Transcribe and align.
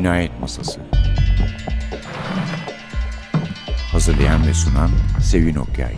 Cinayet 0.00 0.40
Masası 0.40 0.80
Hazırlayan 3.92 4.46
ve 4.46 4.54
sunan 4.54 4.90
Sevin 5.22 5.54
Okyay 5.54 5.94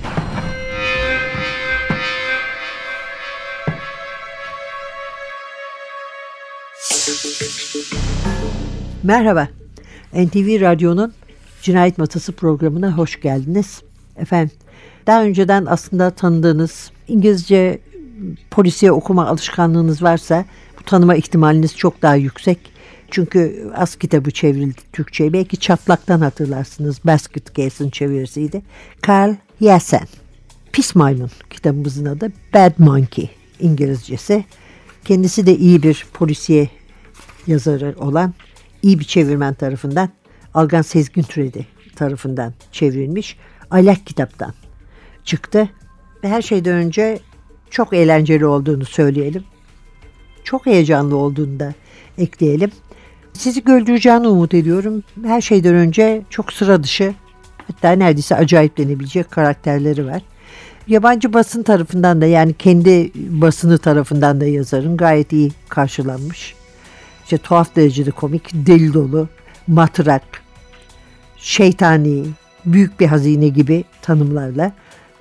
Merhaba, 9.02 9.48
NTV 10.14 10.60
Radyo'nun 10.60 11.12
Cinayet 11.62 11.98
Masası 11.98 12.32
programına 12.32 12.96
hoş 12.96 13.20
geldiniz. 13.20 13.82
Efendim, 14.16 14.56
daha 15.06 15.22
önceden 15.22 15.66
aslında 15.66 16.10
tanıdığınız 16.10 16.90
İngilizce 17.08 17.80
polisiye 18.50 18.92
okuma 18.92 19.26
alışkanlığınız 19.26 20.02
varsa 20.02 20.44
bu 20.80 20.82
tanıma 20.82 21.14
ihtimaliniz 21.14 21.76
çok 21.76 22.02
daha 22.02 22.14
yüksek. 22.14 22.71
Çünkü 23.12 23.70
az 23.76 23.96
kitabı 23.96 24.30
çevrildi 24.30 24.80
Türkçe'ye. 24.92 25.32
Belki 25.32 25.56
çatlaktan 25.56 26.20
hatırlarsınız. 26.20 27.04
Basket 27.04 27.54
Case'in 27.54 27.90
çevirisiydi. 27.90 28.62
Carl 29.08 29.34
Yassen. 29.60 30.06
Pis 30.72 30.94
Maymun 30.94 31.30
kitabımızın 31.50 32.06
adı. 32.06 32.32
Bad 32.54 32.72
Monkey 32.78 33.30
İngilizcesi. 33.60 34.44
Kendisi 35.04 35.46
de 35.46 35.56
iyi 35.56 35.82
bir 35.82 36.06
polisiye 36.12 36.68
yazarı 37.46 37.94
olan 37.98 38.34
iyi 38.82 38.98
bir 38.98 39.04
çevirmen 39.04 39.54
tarafından 39.54 40.08
Algan 40.54 40.82
Sezgin 40.82 41.22
Türedi 41.22 41.66
tarafından 41.96 42.54
çevrilmiş. 42.72 43.36
Aylak 43.70 44.06
kitaptan 44.06 44.54
çıktı. 45.24 45.68
Ve 46.24 46.28
her 46.28 46.42
şeyden 46.42 46.74
önce 46.74 47.18
çok 47.70 47.92
eğlenceli 47.92 48.46
olduğunu 48.46 48.84
söyleyelim. 48.84 49.44
Çok 50.44 50.66
heyecanlı 50.66 51.16
olduğunu 51.16 51.60
da 51.60 51.74
ekleyelim. 52.18 52.70
Sizi 53.32 53.64
güldüreceğini 53.64 54.28
umut 54.28 54.54
ediyorum. 54.54 55.02
Her 55.24 55.40
şeyden 55.40 55.74
önce 55.74 56.22
çok 56.30 56.52
sıra 56.52 56.82
dışı 56.82 57.14
hatta 57.66 57.92
neredeyse 57.92 58.36
acayip 58.36 58.78
denebilecek 58.78 59.30
karakterleri 59.30 60.06
var. 60.06 60.22
Yabancı 60.88 61.32
basın 61.32 61.62
tarafından 61.62 62.20
da 62.20 62.26
yani 62.26 62.54
kendi 62.54 63.10
basını 63.14 63.78
tarafından 63.78 64.40
da 64.40 64.46
yazarın 64.46 64.96
gayet 64.96 65.32
iyi 65.32 65.52
karşılanmış. 65.68 66.54
İşte 67.24 67.38
tuhaf 67.38 67.76
derecede 67.76 68.10
komik, 68.10 68.50
deli 68.52 68.94
dolu, 68.94 69.28
matrak, 69.66 70.22
şeytani, 71.36 72.24
büyük 72.66 73.00
bir 73.00 73.06
hazine 73.06 73.48
gibi 73.48 73.84
tanımlarla 74.02 74.72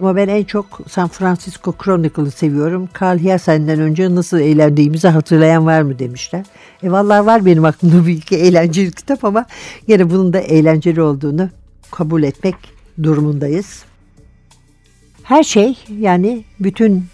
ama 0.02 0.16
ben 0.16 0.28
en 0.28 0.44
çok 0.44 0.80
San 0.90 1.08
Francisco 1.08 1.76
Chronicle'ı 1.84 2.32
seviyorum. 2.32 2.90
Carl 3.02 3.18
Hiasen'den 3.20 3.80
önce 3.80 4.16
nasıl 4.16 4.40
eğlendiğimizi 4.40 5.08
hatırlayan 5.08 5.66
var 5.66 5.82
mı 5.82 6.00
demişler. 6.00 6.46
E 6.84 6.92
vallahi 6.92 7.26
var 7.26 7.46
benim 7.46 7.66
aklımda 7.66 8.08
bir 8.08 8.14
iki 8.14 8.36
eğlenceli 8.36 8.92
kitap 8.92 9.24
ama 9.24 9.46
yine 9.88 10.10
bunun 10.10 10.34
da 10.34 10.40
eğlenceli 10.40 11.02
olduğunu 11.02 11.50
kabul 11.92 12.24
etmek 12.24 12.56
durumundayız. 13.04 13.84
Her 15.24 15.44
şey 15.44 15.78
yani 16.00 16.44
bütün 16.60 17.06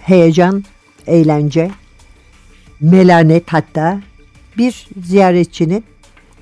heyecan, 0.00 0.64
eğlence, 1.06 1.70
melanet 2.80 3.52
hatta 3.52 4.00
bir 4.58 4.88
ziyaretçinin 5.02 5.84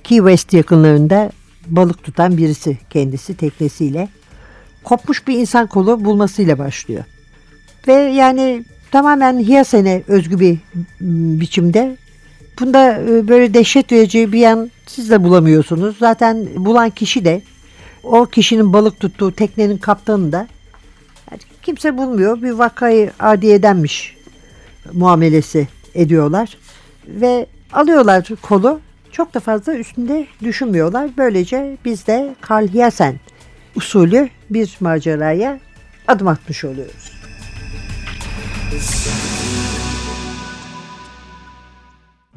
Key 0.04 0.18
West 0.18 0.52
yakınlarında 0.52 1.32
balık 1.66 2.02
tutan 2.04 2.36
birisi 2.36 2.78
kendisi 2.90 3.36
teknesiyle 3.36 4.08
kopmuş 4.88 5.26
bir 5.28 5.38
insan 5.38 5.66
kolu 5.66 6.04
bulmasıyla 6.04 6.58
başlıyor. 6.58 7.04
Ve 7.88 7.92
yani 7.92 8.64
tamamen 8.90 9.38
Hiyasen'e 9.38 10.02
özgü 10.08 10.40
bir 10.40 10.58
biçimde. 11.40 11.96
Bunda 12.60 12.94
e, 12.94 13.28
böyle 13.28 13.54
dehşet 13.54 13.92
verici 13.92 14.32
bir 14.32 14.38
yan 14.38 14.70
siz 14.86 15.10
de 15.10 15.24
bulamıyorsunuz. 15.24 15.98
Zaten 15.98 16.48
bulan 16.56 16.90
kişi 16.90 17.24
de 17.24 17.42
o 18.02 18.26
kişinin 18.26 18.72
balık 18.72 19.00
tuttuğu 19.00 19.32
teknenin 19.32 19.78
kaptanı 19.78 20.32
da 20.32 20.48
yani 21.30 21.40
kimse 21.62 21.98
bulmuyor. 21.98 22.42
Bir 22.42 22.50
vakayı 22.50 23.12
adiyedenmiş 23.20 24.16
muamelesi 24.92 25.68
ediyorlar. 25.94 26.56
Ve 27.08 27.46
alıyorlar 27.72 28.28
kolu. 28.42 28.80
Çok 29.12 29.34
da 29.34 29.40
fazla 29.40 29.74
üstünde 29.74 30.26
düşünmüyorlar. 30.42 31.10
Böylece 31.16 31.76
biz 31.84 32.06
de 32.06 32.34
Karl 32.40 32.68
Hiasen 32.68 33.14
usulü 33.78 34.28
bir 34.50 34.76
maceraya 34.80 35.60
adım 36.08 36.28
atmış 36.28 36.64
oluyoruz. 36.64 37.12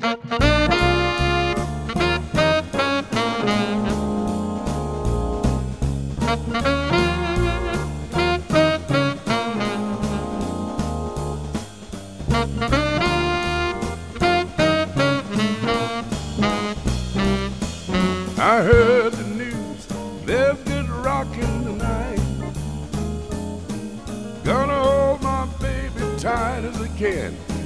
I 0.03 0.60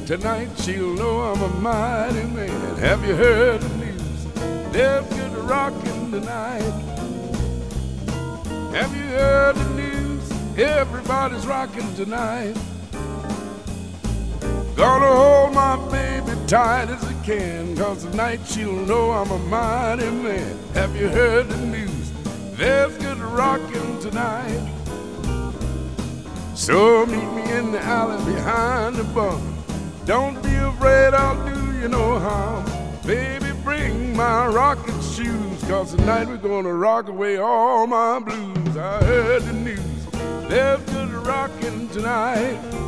Tonight 0.05 0.49
she'll 0.59 0.93
know 0.93 1.21
I'm 1.21 1.41
a 1.41 1.47
mighty 1.61 2.25
man. 2.25 2.75
Have 2.77 3.03
you 3.07 3.15
heard 3.15 3.59
the 3.59 3.77
news? 3.77 4.25
There's 4.71 5.03
good 5.07 5.33
rockin' 5.49 6.11
tonight. 6.11 6.61
Have 8.75 8.95
you 8.95 9.03
heard 9.05 9.55
the 9.55 9.69
news? 9.73 10.59
Everybody's 10.59 11.47
rockin' 11.47 11.91
tonight. 11.95 12.55
Gonna 14.75 15.07
hold 15.07 15.55
my 15.55 15.75
baby 15.89 16.39
tight 16.45 16.89
as 16.89 17.03
I 17.03 17.13
can, 17.23 17.75
cause 17.75 18.03
tonight 18.03 18.41
she'll 18.45 18.73
know 18.85 19.09
I'm 19.09 19.31
a 19.31 19.39
mighty 19.39 20.11
man. 20.11 20.55
Have 20.75 20.95
you 20.95 21.09
heard 21.09 21.49
the 21.49 21.57
news? 21.65 22.11
There's 22.51 22.95
good 22.97 23.17
rockin' 23.17 23.99
tonight. 24.01 24.71
So 26.53 27.07
meet 27.07 27.31
me 27.33 27.51
in 27.51 27.71
the 27.71 27.79
alley 27.81 28.23
behind 28.31 28.97
the 28.97 29.03
bar. 29.05 29.41
Don't 30.05 30.39
be 30.43 30.53
afraid, 30.53 31.15
I'll 31.15 31.35
do 31.47 31.79
you 31.79 31.87
no 31.87 32.19
harm. 32.19 32.63
Baby, 33.07 33.51
bring 33.63 34.15
my 34.15 34.45
rocking 34.45 35.01
shoes, 35.01 35.63
cause 35.63 35.95
tonight 35.95 36.27
we're 36.27 36.37
gonna 36.37 36.71
rock 36.71 37.07
away 37.07 37.37
all 37.37 37.87
my 37.87 38.19
blues. 38.19 38.77
I 38.77 39.03
heard 39.03 39.41
the 39.41 39.53
news, 39.53 40.05
there's 40.47 40.79
good 40.91 41.09
rockin' 41.09 41.89
tonight. 41.89 42.84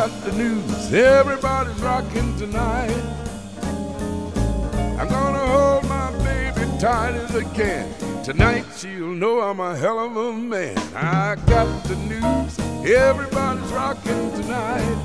Got 0.00 0.24
the 0.24 0.32
news, 0.32 0.94
everybody's 0.94 1.78
rocking 1.82 2.34
tonight. 2.38 3.02
I'm 4.98 5.06
gonna 5.08 5.46
hold 5.46 5.84
my 5.90 6.10
baby 6.24 6.66
tight 6.78 7.12
as 7.16 7.36
I 7.36 7.44
can. 7.52 7.86
Tonight 8.24 8.64
she'll 8.78 9.08
know 9.08 9.42
I'm 9.42 9.60
a 9.60 9.76
hell 9.76 9.98
of 9.98 10.16
a 10.16 10.32
man. 10.32 10.78
I 10.96 11.34
got 11.46 11.84
the 11.84 11.96
news, 11.96 12.58
everybody's 12.88 13.70
rocking 13.72 14.32
tonight. 14.40 14.96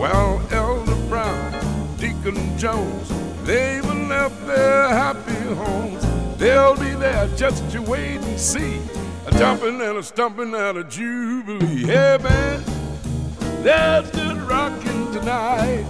Well, 0.00 0.42
Elder 0.50 0.96
Brown, 1.08 1.96
Deacon 1.98 2.58
Jones, 2.58 3.08
they've 3.44 3.86
left 4.08 4.44
their 4.44 4.88
happy 4.88 5.54
homes. 5.54 6.04
They'll 6.36 6.74
be 6.74 6.94
there, 6.94 7.28
just 7.36 7.70
to 7.70 7.80
wait 7.80 8.16
and 8.16 8.40
see. 8.40 8.80
A 9.26 9.30
jumping 9.38 9.80
and 9.80 9.98
a 9.98 10.02
stumping 10.02 10.52
and 10.52 10.78
a 10.78 10.84
jubilee. 10.84 11.86
Hey 11.86 12.18
man, 12.20 12.73
there's 13.64 14.10
good 14.10 14.36
rocking 14.42 15.10
tonight. 15.10 15.86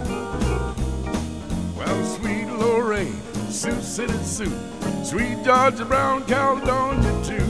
Well, 1.77 2.05
sweet 2.05 2.47
Lorraine, 2.47 3.21
Sioux 3.51 3.81
City 3.81 4.17
Sue, 4.23 4.53
sweet 5.03 5.43
Georgia 5.43 5.85
Brown, 5.85 6.25
Caledonia 6.25 7.25
too. 7.25 7.45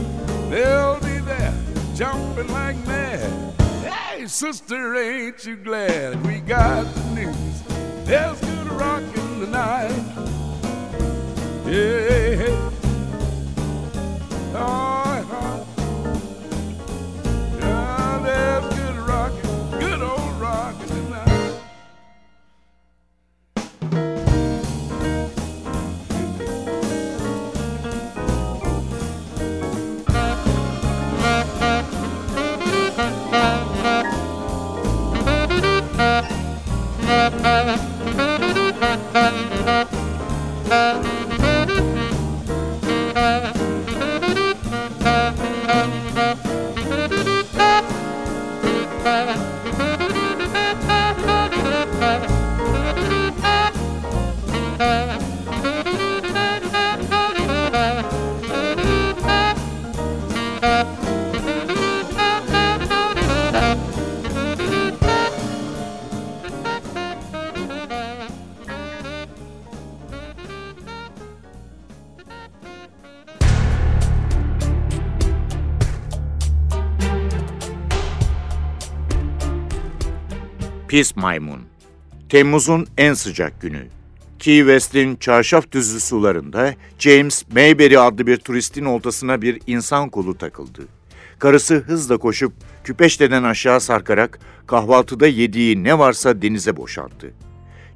They'll 0.49 0.99
be 1.01 1.19
there, 1.19 1.53
jumping 1.93 2.47
like 2.47 2.75
mad. 2.87 3.53
Hey, 3.83 4.25
sister, 4.25 4.95
ain't 4.95 5.45
you 5.45 5.57
glad 5.57 6.25
we 6.25 6.39
got 6.39 6.91
the 6.95 7.03
news? 7.13 7.61
There's 8.05 8.39
good 8.41 8.71
rocking 8.71 9.39
tonight. 9.41 9.91
Yeah. 11.67 12.71
Oh. 14.57 15.14
Pis 80.95 81.15
Maymun 81.15 81.59
Temmuz'un 82.29 82.87
en 82.97 83.13
sıcak 83.13 83.61
günü. 83.61 83.87
Key 84.39 84.57
West'in 84.57 85.15
çarşaf 85.15 85.71
düzlü 85.71 85.99
sularında 85.99 86.73
James 86.99 87.43
Mayberry 87.53 87.99
adlı 87.99 88.27
bir 88.27 88.37
turistin 88.37 88.85
oltasına 88.85 89.41
bir 89.41 89.61
insan 89.67 90.09
kolu 90.09 90.37
takıldı. 90.37 90.81
Karısı 91.39 91.75
hızla 91.75 92.17
koşup 92.17 92.53
küpeşteden 92.83 93.43
aşağı 93.43 93.81
sarkarak 93.81 94.39
kahvaltıda 94.67 95.27
yediği 95.27 95.83
ne 95.83 95.99
varsa 95.99 96.41
denize 96.41 96.77
boşalttı. 96.77 97.33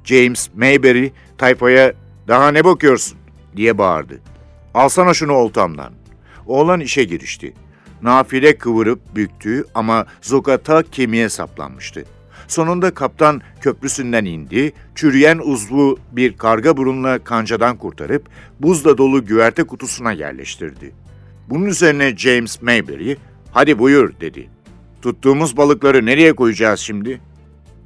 James 0.04 0.50
Mayberry 0.54 1.10
tayfaya 1.38 1.92
daha 2.28 2.50
ne 2.50 2.64
bakıyorsun 2.64 3.18
diye 3.56 3.78
bağırdı. 3.78 4.20
Alsana 4.74 5.14
şunu 5.14 5.32
oltamdan. 5.32 5.92
Oğlan 6.46 6.80
işe 6.80 7.04
girişti. 7.04 7.54
Nafile 8.02 8.58
kıvırıp 8.58 9.16
büktü 9.16 9.64
ama 9.74 10.06
zokata 10.22 10.82
kemiğe 10.82 11.28
saplanmıştı. 11.28 12.04
Sonunda 12.50 12.94
kaptan 12.94 13.42
köprüsünden 13.60 14.24
indi, 14.24 14.72
çürüyen 14.94 15.38
uzvu 15.38 15.98
bir 16.12 16.36
karga 16.36 16.76
burunla 16.76 17.18
kancadan 17.18 17.76
kurtarıp 17.76 18.28
buzla 18.60 18.98
dolu 18.98 19.26
güverte 19.26 19.64
kutusuna 19.64 20.12
yerleştirdi. 20.12 20.92
Bunun 21.48 21.64
üzerine 21.64 22.16
James 22.16 22.62
Mayberry, 22.62 23.16
hadi 23.52 23.78
buyur 23.78 24.12
dedi. 24.20 24.50
Tuttuğumuz 25.02 25.56
balıkları 25.56 26.06
nereye 26.06 26.32
koyacağız 26.32 26.80
şimdi? 26.80 27.20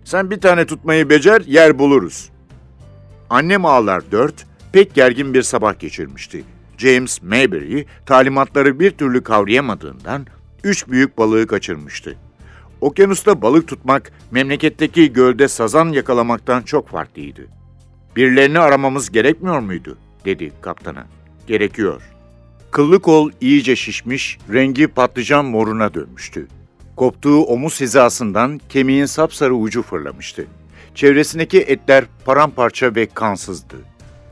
Sen 0.05 0.31
bir 0.31 0.41
tane 0.41 0.67
tutmayı 0.67 1.11
becer, 1.11 1.41
yer 1.47 1.79
buluruz. 1.79 2.31
Annem 3.31 3.65
ağlar 3.65 4.03
dört, 4.13 4.47
pek 4.73 4.95
gergin 4.95 5.35
bir 5.35 5.43
sabah 5.43 5.79
geçirmişti. 5.79 6.45
James 6.79 7.23
Mayberry 7.23 7.87
talimatları 8.07 8.81
bir 8.81 8.91
türlü 8.91 9.23
kavrayamadığından 9.23 10.27
üç 10.65 10.89
büyük 10.89 11.19
balığı 11.19 11.47
kaçırmıştı. 11.47 12.17
Okyanusta 12.85 13.43
balık 13.43 13.69
tutmak 13.69 14.13
memleketteki 14.31 15.13
gölde 15.13 15.49
sazan 15.49 15.89
yakalamaktan 15.89 16.63
çok 16.63 16.89
farklıydı. 16.89 17.47
Birilerini 18.17 18.59
aramamız 18.59 19.11
gerekmiyor 19.11 19.59
muydu? 19.59 19.99
dedi 20.25 20.53
kaptana. 20.61 21.07
Gerekiyor. 21.47 22.03
Kıllı 22.71 23.01
kol 23.01 23.31
iyice 23.41 23.77
şişmiş, 23.77 24.39
rengi 24.53 24.87
patlıcan 24.87 25.45
moruna 25.45 25.95
dönmüştü. 25.95 26.49
Koptuğu 26.97 27.43
omuz 27.45 27.81
hizasından 27.81 28.61
kemiğin 28.69 29.07
sapsarı 29.07 29.55
ucu 29.55 29.83
fırlamıştı. 29.83 30.47
Çevresindeki 30.95 31.61
etler 31.61 32.05
paramparça 32.25 32.95
ve 32.95 33.07
kansızdı. 33.07 33.77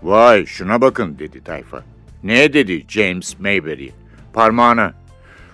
Vay 0.02 0.46
şuna 0.46 0.81
bakın 0.81 1.19
dedi 1.19 1.44
tayfa. 1.44 1.84
Ne 2.22 2.52
dedi 2.52 2.84
James 2.88 3.40
Mayberry? 3.40 3.90
Parmağına. 4.32 5.01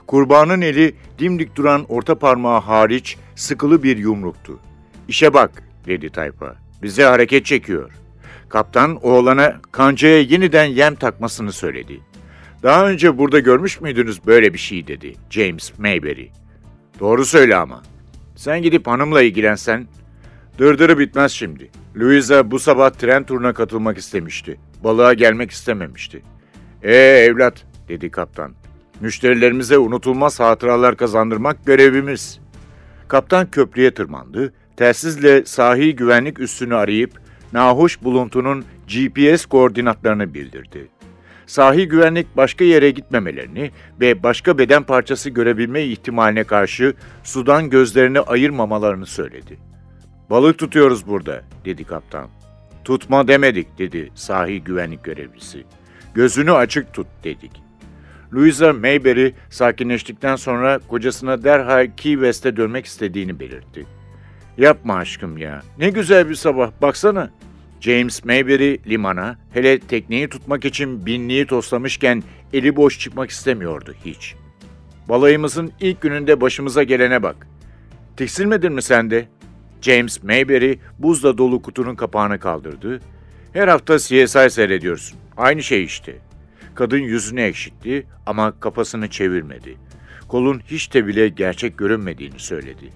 Kurbanın 0.08 0.60
eli 0.60 0.94
dimdik 1.18 1.56
duran 1.56 1.86
orta 1.88 2.18
parmağı 2.18 2.60
hariç 2.60 3.16
sıkılı 3.34 3.82
bir 3.82 3.96
yumruktu. 3.96 4.58
İşe 5.08 5.34
bak 5.34 5.62
dedi 5.86 6.10
tayfa. 6.10 6.56
Bize 6.82 7.04
hareket 7.04 7.46
çekiyor. 7.46 7.90
Kaptan 8.48 9.04
oğlana 9.04 9.60
kancaya 9.72 10.20
yeniden 10.20 10.64
yem 10.64 10.94
takmasını 10.94 11.52
söyledi. 11.52 12.00
Daha 12.62 12.88
önce 12.88 13.18
burada 13.18 13.38
görmüş 13.38 13.80
müydünüz 13.80 14.26
böyle 14.26 14.52
bir 14.52 14.58
şey 14.58 14.86
dedi 14.86 15.14
James 15.30 15.78
Mayberry. 15.78 16.28
Doğru 17.00 17.24
söyle 17.24 17.56
ama. 17.56 17.82
Sen 18.36 18.62
gidip 18.62 18.86
hanımla 18.86 19.22
ilgilensen. 19.22 19.86
Dırdırı 20.58 20.98
bitmez 20.98 21.32
şimdi. 21.32 21.70
Louisa 21.96 22.50
bu 22.50 22.58
sabah 22.58 22.90
tren 22.90 23.24
turuna 23.24 23.52
katılmak 23.52 23.98
istemişti. 23.98 24.60
Balığa 24.84 25.14
gelmek 25.14 25.50
istememişti. 25.50 26.22
Ee 26.82 26.96
evlat 26.96 27.64
dedi 27.88 28.10
kaptan. 28.10 28.54
Müşterilerimize 29.00 29.78
unutulmaz 29.78 30.40
hatıralar 30.40 30.96
kazandırmak 30.96 31.66
görevimiz. 31.66 32.40
Kaptan 33.08 33.50
köprüye 33.50 33.90
tırmandı. 33.90 34.52
Telsizle 34.76 35.44
sahil 35.44 35.96
güvenlik 35.96 36.40
üssünü 36.40 36.74
arayıp 36.74 37.20
nahoş 37.52 38.02
buluntunun 38.02 38.64
GPS 38.86 39.46
koordinatlarını 39.46 40.34
bildirdi. 40.34 40.88
Sahil 41.46 41.84
güvenlik 41.84 42.36
başka 42.36 42.64
yere 42.64 42.90
gitmemelerini 42.90 43.70
ve 44.00 44.22
başka 44.22 44.58
beden 44.58 44.82
parçası 44.82 45.30
görebilme 45.30 45.82
ihtimaline 45.82 46.44
karşı 46.44 46.94
sudan 47.24 47.70
gözlerini 47.70 48.20
ayırmamalarını 48.20 49.06
söyledi. 49.06 49.58
Balık 50.30 50.58
tutuyoruz 50.58 51.06
burada, 51.06 51.42
dedi 51.64 51.84
kaptan. 51.84 52.28
Tutma 52.84 53.28
demedik, 53.28 53.78
dedi 53.78 54.10
sahil 54.14 54.60
güvenlik 54.64 55.04
görevlisi. 55.04 55.64
Gözünü 56.14 56.52
açık 56.52 56.92
tut, 56.92 57.06
dedik. 57.24 57.67
Louisa 58.34 58.72
Mayberry 58.72 59.32
sakinleştikten 59.50 60.36
sonra 60.36 60.78
kocasına 60.88 61.44
derhal 61.44 61.90
Key 61.96 62.12
West'e 62.12 62.56
dönmek 62.56 62.86
istediğini 62.86 63.40
belirtti. 63.40 63.86
Yapma 64.58 64.94
aşkım 64.94 65.38
ya. 65.38 65.62
Ne 65.78 65.90
güzel 65.90 66.28
bir 66.28 66.34
sabah. 66.34 66.70
Baksana. 66.82 67.30
James 67.80 68.24
Mayberry 68.24 68.78
limana, 68.86 69.38
hele 69.52 69.78
tekneyi 69.78 70.28
tutmak 70.28 70.64
için 70.64 71.06
binliği 71.06 71.46
toslamışken 71.46 72.22
eli 72.52 72.76
boş 72.76 72.98
çıkmak 72.98 73.30
istemiyordu 73.30 73.94
hiç. 74.04 74.34
Balayımızın 75.08 75.72
ilk 75.80 76.00
gününde 76.00 76.40
başımıza 76.40 76.82
gelene 76.82 77.22
bak. 77.22 77.46
Tiksilmedin 78.16 78.72
mi 78.72 78.82
sen 78.82 79.10
de? 79.10 79.28
James 79.80 80.22
Mayberry 80.22 80.78
buzla 80.98 81.38
dolu 81.38 81.62
kutunun 81.62 81.94
kapağını 81.94 82.38
kaldırdı. 82.38 83.00
Her 83.52 83.68
hafta 83.68 83.98
CSI 83.98 84.50
seyrediyorsun. 84.50 85.18
Aynı 85.36 85.62
şey 85.62 85.84
işte. 85.84 86.16
Kadın 86.78 86.98
yüzünü 86.98 87.40
ekşitti 87.40 88.06
ama 88.26 88.60
kafasını 88.60 89.10
çevirmedi. 89.10 89.76
Kolun 90.28 90.60
hiç 90.66 90.94
de 90.94 91.06
bile 91.06 91.28
gerçek 91.28 91.78
görünmediğini 91.78 92.38
söyledi. 92.38 92.92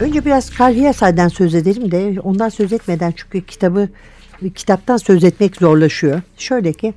Önce 0.00 0.24
biraz 0.24 0.50
Karhiyasa'dan 0.50 1.28
söz 1.28 1.54
edelim 1.54 1.90
de 1.90 2.20
ondan 2.20 2.48
söz 2.48 2.72
etmeden 2.72 3.14
çünkü 3.16 3.46
kitabı 3.46 3.88
kitaptan 4.54 4.96
söz 4.96 5.24
etmek 5.24 5.56
zorlaşıyor. 5.56 6.22
Şöyle 6.38 6.72
ki 6.72 6.94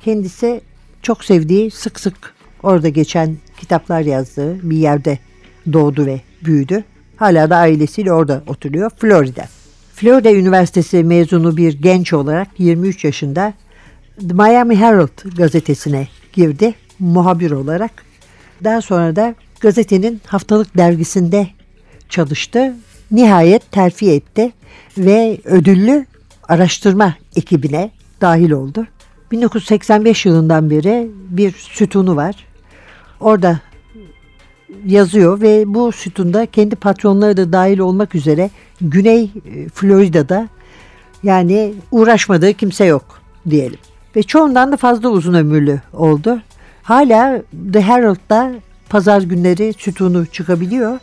kendisi 0.00 0.60
çok 1.02 1.24
sevdiği 1.24 1.70
sık 1.70 2.00
sık 2.00 2.34
orada 2.62 2.88
geçen 2.88 3.36
kitaplar 3.60 4.00
yazdığı 4.00 4.70
bir 4.70 4.76
yerde 4.76 5.18
doğdu 5.72 6.06
ve 6.06 6.20
büyüdü. 6.44 6.84
Hala 7.16 7.50
da 7.50 7.56
ailesiyle 7.56 8.12
orada 8.12 8.42
oturuyor. 8.46 8.90
Florida. 8.90 9.44
Florida 9.94 10.32
Üniversitesi 10.32 11.04
mezunu 11.04 11.56
bir 11.56 11.72
genç 11.72 12.12
olarak 12.12 12.48
23 12.58 13.04
yaşında 13.04 13.52
The 14.20 14.34
Miami 14.34 14.76
Herald 14.76 15.36
gazetesine 15.36 16.08
girdi 16.32 16.74
muhabir 16.98 17.50
olarak. 17.50 17.90
Daha 18.64 18.80
sonra 18.80 19.16
da 19.16 19.34
gazetenin 19.60 20.20
haftalık 20.26 20.76
dergisinde 20.76 21.48
çalıştı. 22.08 22.74
Nihayet 23.10 23.72
terfi 23.72 24.10
etti 24.10 24.52
ve 24.98 25.38
ödüllü 25.44 26.06
araştırma 26.48 27.14
ekibine 27.36 27.90
dahil 28.20 28.50
oldu. 28.50 28.86
1985 29.30 30.26
yılından 30.26 30.70
beri 30.70 31.10
bir 31.30 31.52
sütunu 31.52 32.16
var. 32.16 32.34
Orada 33.20 33.60
yazıyor 34.86 35.40
ve 35.40 35.74
bu 35.74 35.92
sütunda 35.92 36.46
kendi 36.46 36.76
patronları 36.76 37.36
da 37.36 37.52
dahil 37.52 37.78
olmak 37.78 38.14
üzere 38.14 38.50
Güney 38.80 39.22
e, 39.24 39.68
Florida'da 39.68 40.48
yani 41.22 41.74
uğraşmadığı 41.90 42.52
kimse 42.52 42.84
yok 42.84 43.20
diyelim. 43.50 43.78
Ve 44.16 44.22
çoğundan 44.22 44.72
da 44.72 44.76
fazla 44.76 45.08
uzun 45.08 45.34
ömürlü 45.34 45.80
oldu. 45.92 46.40
Hala 46.82 47.42
The 47.72 47.80
Herald'da 47.80 48.52
pazar 48.88 49.20
günleri 49.20 49.74
sütunu 49.78 50.26
çıkabiliyor. 50.26 50.98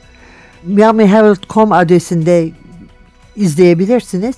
Miami 0.63 1.07
Herald.com 1.07 1.71
adresinde 1.71 2.51
izleyebilirsiniz. 3.35 4.35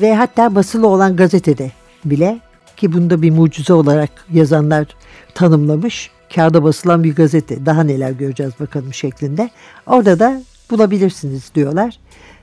Ve 0.00 0.14
hatta 0.14 0.54
basılı 0.54 0.86
olan 0.86 1.16
gazetede 1.16 1.70
bile 2.04 2.40
ki 2.76 2.92
bunda 2.92 3.22
bir 3.22 3.30
mucize 3.30 3.72
olarak 3.72 4.10
yazanlar 4.32 4.86
tanımlamış. 5.34 6.10
Kağıda 6.34 6.64
basılan 6.64 7.04
bir 7.04 7.14
gazete 7.14 7.66
daha 7.66 7.84
neler 7.84 8.10
göreceğiz 8.10 8.52
bakalım 8.60 8.94
şeklinde. 8.94 9.50
Orada 9.86 10.18
da 10.18 10.42
bulabilirsiniz 10.70 11.50
diyorlar. 11.54 11.98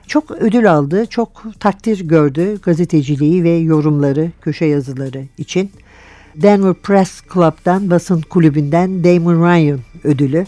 Çok 0.06 0.30
ödül 0.30 0.72
aldı, 0.72 1.06
çok 1.06 1.42
takdir 1.60 2.00
gördü 2.00 2.60
gazeteciliği 2.60 3.44
ve 3.44 3.50
yorumları, 3.50 4.30
köşe 4.40 4.64
yazıları 4.64 5.24
için. 5.38 5.70
Denver 6.36 6.74
Press 6.74 7.22
Club'dan, 7.34 7.90
basın 7.90 8.20
kulübünden 8.20 9.04
Damon 9.04 9.44
Ryan 9.44 9.80
ödülü. 10.04 10.46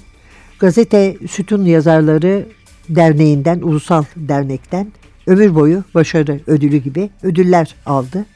Gazete 0.58 1.16
Sütun 1.30 1.64
Yazarları 1.64 2.46
Derneği'nden, 2.88 3.60
ulusal 3.60 4.04
dernekten 4.16 4.92
ömür 5.26 5.54
boyu 5.54 5.84
başarı 5.94 6.40
ödülü 6.46 6.76
gibi 6.76 7.10
ödüller 7.22 7.74
aldı. 7.86 8.26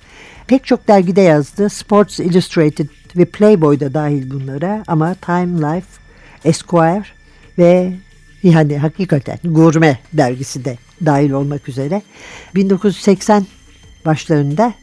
Pek 0.47 0.65
çok 0.65 0.89
dergide 0.89 1.21
yazdı. 1.21 1.69
Sports 1.71 2.21
Illustrated 2.21 2.89
ve 3.17 3.25
Playboy 3.25 3.81
da 3.81 3.95
dahil 3.95 4.31
bunlara 4.31 4.85
ama 4.87 5.15
Time 5.15 5.61
Life, 5.61 5.87
Esquire 6.45 7.05
ve 7.59 7.93
yani 8.43 8.79
hakikaten 8.79 9.39
Gurme 9.45 9.99
dergisi 10.13 10.65
de 10.65 10.79
dahil 11.07 11.31
olmak 11.31 11.69
üzere 11.69 12.03
1980 12.55 13.47
başlarında 14.07 14.75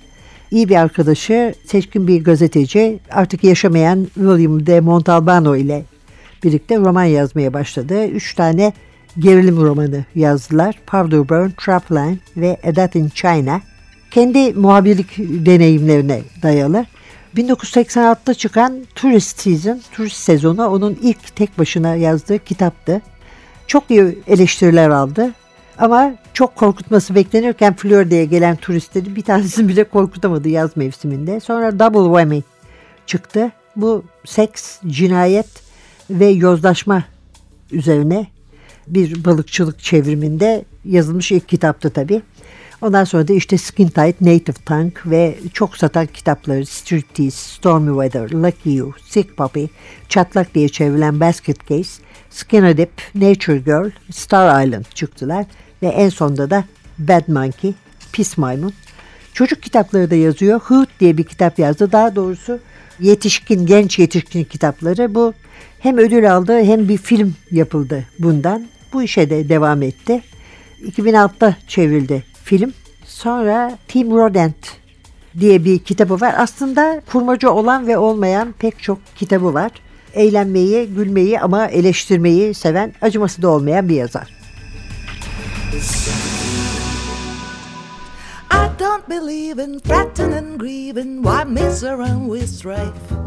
iyi 0.51 0.69
bir 0.69 0.75
arkadaşı, 0.75 1.53
seçkin 1.65 2.07
bir 2.07 2.23
gazeteci 2.23 2.99
artık 3.11 3.43
yaşamayan 3.43 4.03
William 4.13 4.65
de 4.65 4.79
Montalbano 4.79 5.55
ile 5.55 5.85
birlikte 6.43 6.77
roman 6.77 7.03
yazmaya 7.03 7.53
başladı. 7.53 8.05
Üç 8.05 8.35
tane 8.35 8.73
gerilim 9.19 9.57
romanı 9.57 10.05
yazdılar. 10.15 10.79
Powder 10.87 11.29
Burn, 11.29 11.49
Trapline 11.49 12.17
ve 12.37 12.57
A 12.63 12.99
in 12.99 13.09
China. 13.09 13.61
Kendi 14.11 14.53
muhabirlik 14.53 15.17
deneyimlerine 15.17 16.21
dayalı. 16.43 16.85
1986'da 17.35 18.33
çıkan 18.33 18.85
Tourist 18.95 19.39
Season, 19.39 19.81
turist 19.91 20.17
sezonu 20.17 20.67
onun 20.67 20.97
ilk 21.01 21.35
tek 21.35 21.59
başına 21.59 21.95
yazdığı 21.95 22.39
kitaptı. 22.39 23.01
Çok 23.67 23.91
iyi 23.91 24.19
eleştiriler 24.27 24.89
aldı. 24.89 25.31
Ama 25.77 26.13
çok 26.33 26.55
korkutması 26.55 27.15
beklenirken 27.15 27.73
Florida'ya 27.73 28.23
gelen 28.23 28.55
turistleri 28.55 29.15
bir 29.15 29.21
tanesini 29.21 29.67
bile 29.67 29.83
korkutamadı 29.83 30.49
yaz 30.49 30.77
mevsiminde. 30.77 31.39
Sonra 31.39 31.79
Double 31.79 32.19
Whammy 32.19 32.43
çıktı. 33.05 33.51
Bu 33.75 34.03
seks, 34.25 34.79
cinayet 34.87 35.47
ve 36.09 36.25
yozlaşma 36.25 37.03
üzerine 37.71 38.27
bir 38.87 39.25
balıkçılık 39.25 39.79
çevriminde 39.79 40.65
yazılmış 40.85 41.31
ilk 41.31 41.49
kitaptı 41.49 41.89
tabii. 41.89 42.21
Ondan 42.83 43.03
sonra 43.03 43.27
da 43.27 43.33
işte 43.33 43.57
Skin 43.57 43.87
Tight, 43.87 44.21
Native 44.21 44.55
Tongue 44.65 45.01
ve 45.05 45.35
çok 45.53 45.77
satan 45.77 46.05
kitapları 46.05 46.65
Striptease, 46.65 47.37
Stormy 47.37 48.03
Weather, 48.03 48.29
Lucky 48.31 48.75
You, 48.75 48.93
Sick 49.09 49.37
Puppy, 49.37 49.65
Çatlak 50.09 50.55
diye 50.55 50.69
çevrilen 50.69 51.19
Basket 51.19 51.67
Case, 51.67 52.03
Skin 52.29 52.77
Dip, 52.77 52.89
Nature 53.15 53.57
Girl, 53.57 53.91
Star 54.11 54.65
Island 54.65 54.85
çıktılar 54.93 55.45
ve 55.83 55.87
en 55.87 56.09
sonunda 56.09 56.49
da 56.49 56.63
Bad 56.99 57.27
Monkey, 57.27 57.73
Pis 58.11 58.37
Maymun. 58.37 58.73
Çocuk 59.33 59.63
kitapları 59.63 60.11
da 60.11 60.15
yazıyor. 60.15 60.59
Hoot 60.59 60.89
diye 60.99 61.17
bir 61.17 61.23
kitap 61.23 61.59
yazdı. 61.59 61.91
Daha 61.91 62.15
doğrusu 62.15 62.59
yetişkin, 62.99 63.65
genç 63.65 63.99
yetişkin 63.99 64.43
kitapları. 64.43 65.15
Bu 65.15 65.33
hem 65.79 65.97
ödül 65.97 66.35
aldı 66.35 66.63
hem 66.63 66.89
bir 66.89 66.97
film 66.97 67.35
yapıldı 67.51 68.05
bundan. 68.19 68.67
Bu 68.93 69.03
işe 69.03 69.29
de 69.29 69.49
devam 69.49 69.81
etti. 69.81 70.21
2006'da 70.81 71.55
çevrildi 71.67 72.32
film. 72.43 72.73
Sonra 73.05 73.77
Tim 73.87 74.11
Rodent 74.11 74.55
diye 75.39 75.65
bir 75.65 75.79
kitabı 75.79 76.21
var. 76.21 76.35
Aslında 76.37 77.01
kurmaca 77.11 77.49
olan 77.49 77.87
ve 77.87 77.97
olmayan 77.97 78.53
pek 78.59 78.83
çok 78.83 78.99
kitabı 79.15 79.53
var. 79.53 79.71
Eğlenmeyi, 80.13 80.87
gülmeyi 80.87 81.39
ama 81.39 81.67
eleştirmeyi 81.67 82.53
seven, 82.53 82.93
acıması 83.01 83.41
da 83.41 83.49
olmayan 83.49 83.89
bir 83.89 83.95
yazar. 83.95 84.27
I 88.51 88.79
don't 88.79 89.09
believe 89.09 89.63
in 89.63 89.79
fretting 89.79 90.33
and 90.33 90.59
grieving, 90.59 91.23
why 91.23 91.43
around 91.83 92.31
with 92.31 92.49
strife? 92.49 93.23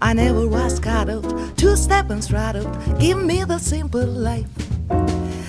I 0.00 0.14
never 0.14 0.44
was 0.44 0.80
cut 0.80 1.08
out, 1.08 1.24
two 1.56 1.76
step 1.76 2.10
and 2.10 2.22
straddled, 2.22 2.68
give 3.00 3.16
me 3.16 3.44
the 3.44 3.58
simple 3.58 4.06
life. 4.06 4.75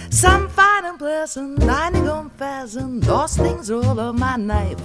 Some 0.10 0.50
fine 0.50 0.86
and 0.86 0.98
pleasant, 0.98 1.60
dining 1.60 2.10
on 2.10 2.30
pheasant, 2.32 3.04
those 3.04 3.38
things 3.38 3.70
roll 3.70 4.00
on 4.00 4.20
my 4.20 4.36
knife. 4.36 4.82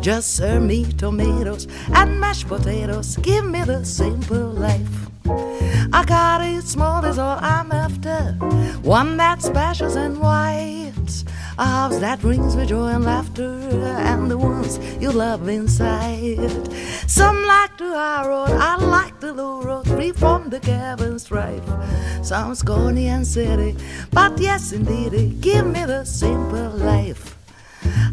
Just 0.00 0.36
serve 0.36 0.62
me 0.62 0.84
tomatoes 0.92 1.66
and 1.94 2.20
mashed 2.20 2.46
potatoes, 2.46 3.16
give 3.18 3.44
me 3.44 3.62
the 3.64 3.84
simple 3.84 4.50
life. 4.52 5.10
I 5.26 6.04
got 6.06 6.40
it 6.42 6.62
small 6.64 7.04
is 7.04 7.18
all 7.18 7.38
I'm 7.40 7.72
after, 7.72 8.32
one 8.82 9.16
that's 9.16 9.46
special 9.46 9.96
and 9.96 10.18
white. 10.20 11.24
A 11.58 11.64
house 11.64 11.98
that 11.98 12.22
rings 12.22 12.56
with 12.56 12.68
joy 12.68 12.88
and 12.88 13.04
laughter, 13.04 13.58
and 13.98 14.30
the 14.30 14.38
ones 14.38 14.78
you 14.98 15.10
love 15.12 15.48
inside. 15.48 16.72
Some 17.06 17.44
like 17.44 17.76
the 17.76 17.92
high 17.92 18.26
road, 18.26 18.50
I 18.50 18.76
like 18.76 19.20
the 19.20 19.32
low 19.34 19.60
road, 19.60 19.86
free 19.86 20.12
from 20.12 20.48
the 20.48 20.60
cabin 20.60 21.18
strife. 21.18 21.66
Some 22.22 22.54
scorny 22.54 23.06
and 23.06 23.26
city, 23.26 23.76
but 24.10 24.38
yes, 24.38 24.72
indeed, 24.72 25.40
give 25.40 25.66
me 25.66 25.84
the 25.84 26.04
simple 26.04 26.70
life. 26.70 27.39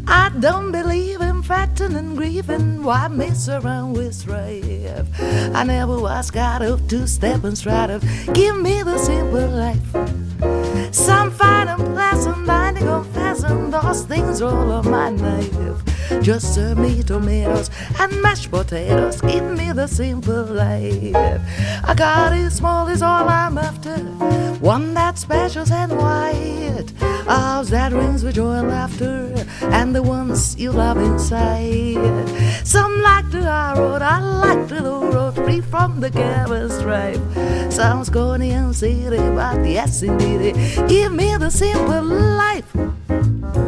I 0.06 0.30
don't 0.40 0.72
believe 0.72 1.20
in 1.20 1.42
fretting 1.42 1.94
and 1.94 2.16
grieving. 2.16 2.82
Why 2.82 3.08
mess 3.08 3.48
around 3.48 3.94
with 3.94 4.14
strife? 4.14 5.08
I 5.54 5.64
never 5.64 5.98
was 5.98 6.30
got 6.30 6.62
up 6.62 6.86
to 6.88 7.06
step 7.06 7.44
and 7.44 7.56
stride 7.56 7.90
up. 7.90 8.02
Give 8.32 8.56
me 8.60 8.82
the 8.82 8.98
simple 8.98 9.48
life. 9.48 10.94
Some 10.94 11.30
fine 11.30 11.68
and 11.68 11.84
pleasant, 11.94 12.46
dining 12.46 12.88
on 12.88 13.04
pheasant. 13.12 13.70
Those 13.72 14.04
things 14.04 14.40
roll 14.40 14.72
on 14.72 14.90
my 14.90 15.10
knife. 15.10 16.22
Just 16.22 16.54
serve 16.54 16.78
me 16.78 17.02
tomatoes 17.02 17.70
and 18.00 18.22
mashed 18.22 18.50
potatoes. 18.50 19.20
Give 19.20 19.44
me 19.44 19.72
the 19.72 19.86
simple 19.86 20.44
life. 20.44 21.12
Got 21.96 22.32
it 22.32 22.50
small 22.50 22.88
is 22.88 23.02
all 23.02 23.28
I'm 23.28 23.58
after. 23.58 23.96
One 24.60 24.94
that's 24.94 25.20
special 25.22 25.70
and 25.72 25.96
white. 25.96 26.92
House 27.28 27.68
that 27.68 27.92
rings 27.92 28.24
with 28.24 28.36
joy 28.36 28.54
and 28.54 28.68
laughter. 28.68 29.34
And 29.60 29.94
the 29.94 30.02
ones 30.02 30.56
you 30.56 30.72
love 30.72 30.96
inside. 30.96 32.26
Some 32.66 33.02
like 33.02 33.30
the 33.30 33.42
high 33.42 33.74
road, 33.76 34.00
I 34.00 34.18
like 34.20 34.68
the 34.68 34.82
low 34.82 35.10
road, 35.10 35.34
free 35.34 35.60
from 35.60 36.00
the 36.00 36.10
cabin 36.10 36.70
strife. 36.70 37.20
Sounds 37.70 38.08
corny 38.08 38.50
and 38.52 38.74
silly, 38.74 39.18
but 39.18 39.64
yes 39.66 40.02
indeed, 40.02 40.54
give 40.88 41.12
me 41.12 41.36
the 41.36 41.50
simple 41.50 42.02
life. 42.02 43.67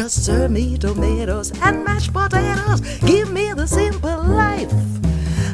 Just 0.00 0.24
serve 0.24 0.50
me 0.50 0.78
tomatoes 0.78 1.52
and 1.60 1.84
mashed 1.84 2.14
potatoes. 2.14 2.80
Give 3.00 3.30
me 3.30 3.52
the 3.52 3.66
simple 3.66 4.22
life. 4.22 4.72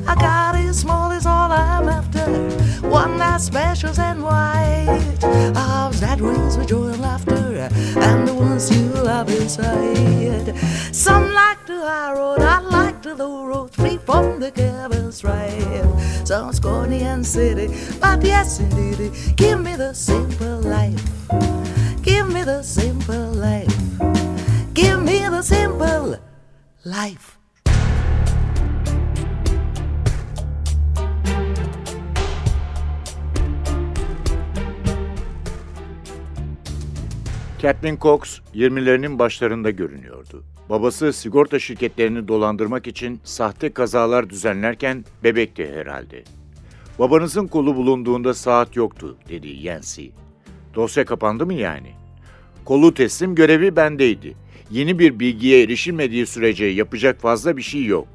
I 0.06 0.14
got 0.14 0.54
it 0.54 0.72
small 0.72 1.10
is 1.10 1.26
all 1.26 1.50
I'm 1.50 1.88
after. 1.88 2.30
One 2.88 3.18
night 3.18 3.40
specials 3.40 3.98
and 3.98 4.22
white. 4.22 5.18
A 5.24 5.58
house 5.58 5.98
that 5.98 6.20
rings 6.20 6.56
with 6.56 6.68
joy 6.68 6.90
and 6.90 7.02
laughter. 7.02 7.68
And 7.98 8.28
the 8.28 8.34
ones 8.34 8.70
you 8.70 8.86
love 9.02 9.28
inside. 9.30 10.56
Some 10.94 11.34
like 11.34 11.66
the 11.66 11.80
high 11.80 12.12
road, 12.12 12.40
I 12.40 12.60
like 12.60 13.02
the 13.02 13.16
low 13.16 13.46
road. 13.46 13.72
Free 13.72 13.98
from 13.98 14.38
the 14.38 14.52
cabin 14.52 15.10
strife. 15.10 16.24
Some 16.24 16.52
scorny 16.52 17.02
and 17.02 17.26
city, 17.26 17.66
but 18.00 18.22
yes 18.22 18.60
indeed. 18.60 19.10
Give 19.34 19.60
me 19.60 19.74
the 19.74 19.92
simple 19.92 20.60
life. 20.60 21.02
Give 22.00 22.32
me 22.32 22.44
the 22.44 22.62
simple 22.62 23.32
life. 23.32 23.85
Give 24.76 25.02
me 25.02 25.18
the 25.30 25.42
simple 25.42 26.20
life. 26.84 27.38
Kathleen 37.62 37.98
Cox 37.98 38.40
20'lerinin 38.54 39.18
başlarında 39.18 39.70
görünüyordu. 39.70 40.44
Babası 40.70 41.12
sigorta 41.12 41.58
şirketlerini 41.58 42.28
dolandırmak 42.28 42.86
için 42.86 43.20
sahte 43.24 43.72
kazalar 43.72 44.30
düzenlerken 44.30 45.04
bebekti 45.24 45.72
herhalde. 45.74 46.24
Babanızın 46.98 47.46
kolu 47.46 47.76
bulunduğunda 47.76 48.34
saat 48.34 48.76
yoktu 48.76 49.16
dedi 49.28 49.48
Yancy. 49.48 50.06
Dosya 50.74 51.04
kapandı 51.04 51.46
mı 51.46 51.54
yani? 51.54 51.90
Kolu 52.64 52.94
teslim 52.94 53.34
görevi 53.34 53.76
bendeydi. 53.76 54.45
Yeni 54.70 54.98
bir 54.98 55.20
bilgiye 55.20 55.62
erişilmediği 55.62 56.26
sürece 56.26 56.64
yapacak 56.64 57.20
fazla 57.20 57.56
bir 57.56 57.62
şey 57.62 57.84
yok. 57.84 58.08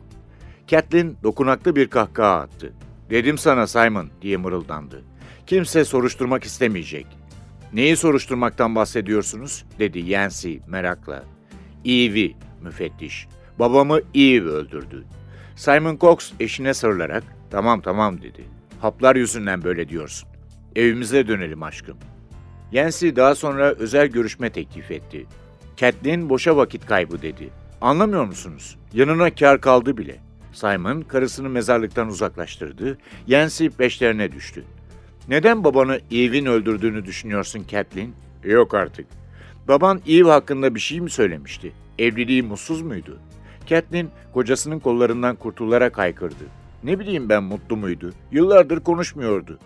Kathleen 0.69 1.15
dokunaklı 1.23 1.75
bir 1.75 1.87
kahkaha 1.87 2.39
attı. 2.39 2.73
Dedim 3.09 3.37
sana 3.37 3.67
Simon 3.67 4.09
diye 4.21 4.37
mırıldandı. 4.37 5.01
Kimse 5.47 5.85
soruşturmak 5.85 6.43
istemeyecek. 6.43 7.07
Neyi 7.73 7.97
soruşturmaktan 7.97 8.75
bahsediyorsunuz? 8.75 9.65
dedi 9.79 9.99
Yancy 9.99 10.55
merakla. 10.67 11.23
Eve'i, 11.85 12.35
müfettiş. 12.61 13.27
Babamı 13.59 13.99
Eve 14.15 14.49
öldürdü. 14.49 15.03
Simon 15.55 15.97
Cox 15.97 16.31
eşine 16.39 16.73
sarılarak, 16.73 17.23
tamam 17.49 17.81
tamam 17.81 18.21
dedi. 18.21 18.43
Haplar 18.81 19.15
yüzünden 19.15 19.63
böyle 19.63 19.89
diyorsun. 19.89 20.29
Evimize 20.75 21.27
dönelim 21.27 21.63
aşkım. 21.63 21.97
Yancy 22.71 23.09
daha 23.15 23.35
sonra 23.35 23.71
özel 23.71 24.07
görüşme 24.07 24.49
teklif 24.49 24.91
etti. 24.91 25.25
Kathleen 25.81 26.29
boşa 26.29 26.57
vakit 26.57 26.85
kaybı 26.85 27.21
dedi. 27.21 27.49
Anlamıyor 27.81 28.25
musunuz? 28.25 28.77
Yanına 28.93 29.35
kar 29.35 29.61
kaldı 29.61 29.97
bile. 29.97 30.19
Simon 30.53 31.01
karısını 31.01 31.49
mezarlıktan 31.49 32.07
uzaklaştırdı. 32.07 32.97
Yancy 33.27 33.67
peşlerine 33.67 34.31
düştü. 34.31 34.63
Neden 35.27 35.63
babanı 35.63 35.99
Eve'in 36.11 36.45
öldürdüğünü 36.45 37.05
düşünüyorsun 37.05 37.63
Kathleen? 37.71 38.13
Yok 38.43 38.73
artık. 38.73 39.05
Baban 39.67 40.01
Eve 40.07 40.29
hakkında 40.29 40.75
bir 40.75 40.79
şey 40.79 41.01
mi 41.01 41.09
söylemişti? 41.09 41.71
Evliliği 41.99 42.43
mutsuz 42.43 42.81
muydu? 42.81 43.19
Kathleen 43.69 44.07
kocasının 44.33 44.79
kollarından 44.79 45.35
kurtularak 45.35 45.97
haykırdı. 45.97 46.45
Ne 46.83 46.99
bileyim 46.99 47.29
ben 47.29 47.43
mutlu 47.43 47.77
muydu? 47.77 48.13
Yıllardır 48.31 48.79
konuşmuyordu. 48.79 49.59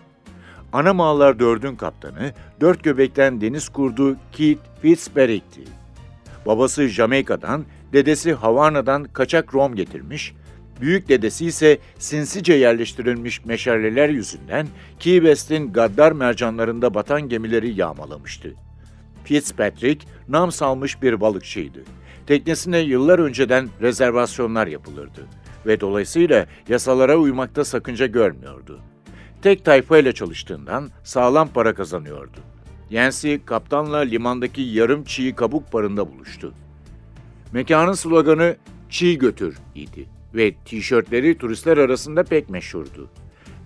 Ana 0.72 0.94
Mağlar 0.94 1.38
Dörd'ün 1.38 1.76
kaptanı, 1.76 2.32
dört 2.60 2.84
göbekten 2.84 3.40
deniz 3.40 3.68
kurdu 3.68 4.16
Keith 4.32 4.60
Fitzpatrick'ti. 4.82 5.85
Babası 6.46 6.88
Jamaika'dan, 6.88 7.64
dedesi 7.92 8.32
Havana'dan 8.32 9.04
kaçak 9.04 9.54
rom 9.54 9.74
getirmiş, 9.74 10.34
büyük 10.80 11.08
dedesi 11.08 11.46
ise 11.46 11.78
sinsice 11.98 12.54
yerleştirilmiş 12.54 13.44
meşaleler 13.44 14.08
yüzünden 14.08 14.66
Key 14.98 15.16
West'in 15.16 15.72
gaddar 15.72 16.12
mercanlarında 16.12 16.94
batan 16.94 17.28
gemileri 17.28 17.74
yağmalamıştı. 17.74 18.54
Fitzpatrick 19.24 20.06
nam 20.28 20.52
salmış 20.52 21.02
bir 21.02 21.20
balıkçıydı. 21.20 21.78
Teknesine 22.26 22.78
yıllar 22.78 23.18
önceden 23.18 23.68
rezervasyonlar 23.80 24.66
yapılırdı 24.66 25.26
ve 25.66 25.80
dolayısıyla 25.80 26.46
yasalara 26.68 27.16
uymakta 27.16 27.64
sakınca 27.64 28.06
görmüyordu. 28.06 28.80
Tek 29.42 29.64
tayfayla 29.64 30.12
çalıştığından 30.12 30.90
sağlam 31.04 31.48
para 31.48 31.74
kazanıyordu. 31.74 32.55
Yancy 32.90 33.34
kaptanla 33.44 33.98
limandaki 33.98 34.62
yarım 34.62 35.04
çiğ 35.04 35.34
kabuk 35.34 35.72
barında 35.72 36.12
buluştu. 36.12 36.54
Mekanın 37.52 37.92
sloganı 37.92 38.56
"Çiğ 38.90 39.18
götür" 39.18 39.58
idi 39.74 40.06
ve 40.34 40.54
tişörtleri 40.64 41.38
turistler 41.38 41.78
arasında 41.78 42.22
pek 42.22 42.50
meşhurdu. 42.50 43.10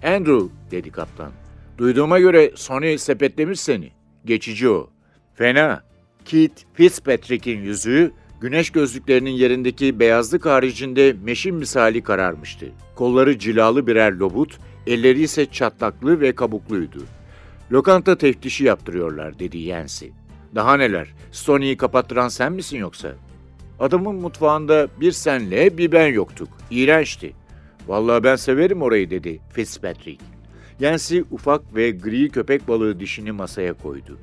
Andrew 0.05 0.47
dedi 0.71 0.91
kaptan. 0.91 1.33
Duyduğuma 1.79 2.19
göre 2.19 2.53
Sony 2.55 2.99
sepetlemiş 2.99 3.61
seni. 3.61 3.91
Geçici 4.25 4.69
o. 4.69 4.91
Fena. 5.35 5.83
Keith 6.25 6.63
Fitzpatrick'in 6.75 7.59
yüzüğü 7.59 8.13
güneş 8.41 8.71
gözlüklerinin 8.71 9.31
yerindeki 9.31 10.01
beyazlık 10.01 10.47
haricinde 10.47 11.17
meşin 11.25 11.55
misali 11.55 12.03
kararmıştı. 12.03 12.73
Kolları 12.95 13.39
cilalı 13.39 13.87
birer 13.87 14.13
lobut, 14.13 14.59
elleri 14.87 15.23
ise 15.23 15.47
çatlaklı 15.47 16.21
ve 16.21 16.35
kabukluydu. 16.35 17.03
Lokanta 17.73 18.19
teftişi 18.19 18.65
yaptırıyorlar 18.65 19.39
dedi 19.39 19.59
Yancy. 19.59 20.07
Daha 20.55 20.77
neler, 20.77 21.15
Sony'yi 21.31 21.77
kapattıran 21.77 22.29
sen 22.29 22.53
misin 22.53 22.79
yoksa? 22.79 23.15
Adamın 23.79 24.15
mutfağında 24.15 24.89
bir 25.01 25.13
senle 25.13 25.79
bir 25.79 25.93
ben 25.93 26.07
yoktuk. 26.07 26.49
İğrençti. 26.71 27.33
Vallahi 27.87 28.25
ben 28.25 28.37
severim 28.37 28.83
orayı 28.83 29.11
dedi 29.11 29.41
Fitzpatrick. 29.53 30.25
Yancy 30.81 31.21
ufak 31.31 31.75
ve 31.75 31.91
gri 31.91 32.31
köpek 32.31 32.69
balığı 32.69 33.01
dişini 33.01 33.33
masaya 33.33 33.73
koydu. 33.73 34.19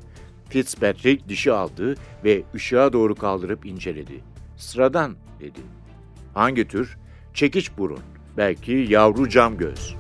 Fitzpatrick 0.49 1.29
dişi 1.29 1.51
aldı 1.51 1.95
ve 2.23 2.43
ışığa 2.55 2.93
doğru 2.93 3.15
kaldırıp 3.15 3.65
inceledi. 3.65 4.21
Sıradan 4.57 5.15
dedi. 5.39 5.59
Hangi 6.33 6.67
tür? 6.67 6.97
Çekiç 7.33 7.77
burun. 7.77 7.99
Belki 8.37 8.71
yavru 8.89 9.29
cam 9.29 9.57
göz. 9.57 9.95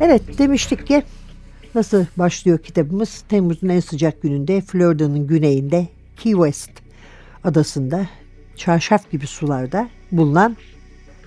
Evet 0.00 0.38
demiştik 0.38 0.86
ki 0.86 1.02
nasıl 1.74 2.04
başlıyor 2.16 2.58
kitabımız? 2.58 3.24
Temmuz'un 3.28 3.68
en 3.68 3.80
sıcak 3.80 4.22
gününde 4.22 4.60
Florida'nın 4.60 5.26
güneyinde 5.26 5.88
Key 6.16 6.32
West 6.32 6.70
adasında 7.44 8.06
çarşaf 8.56 9.10
gibi 9.10 9.26
sularda 9.26 9.88
bulunan 10.12 10.56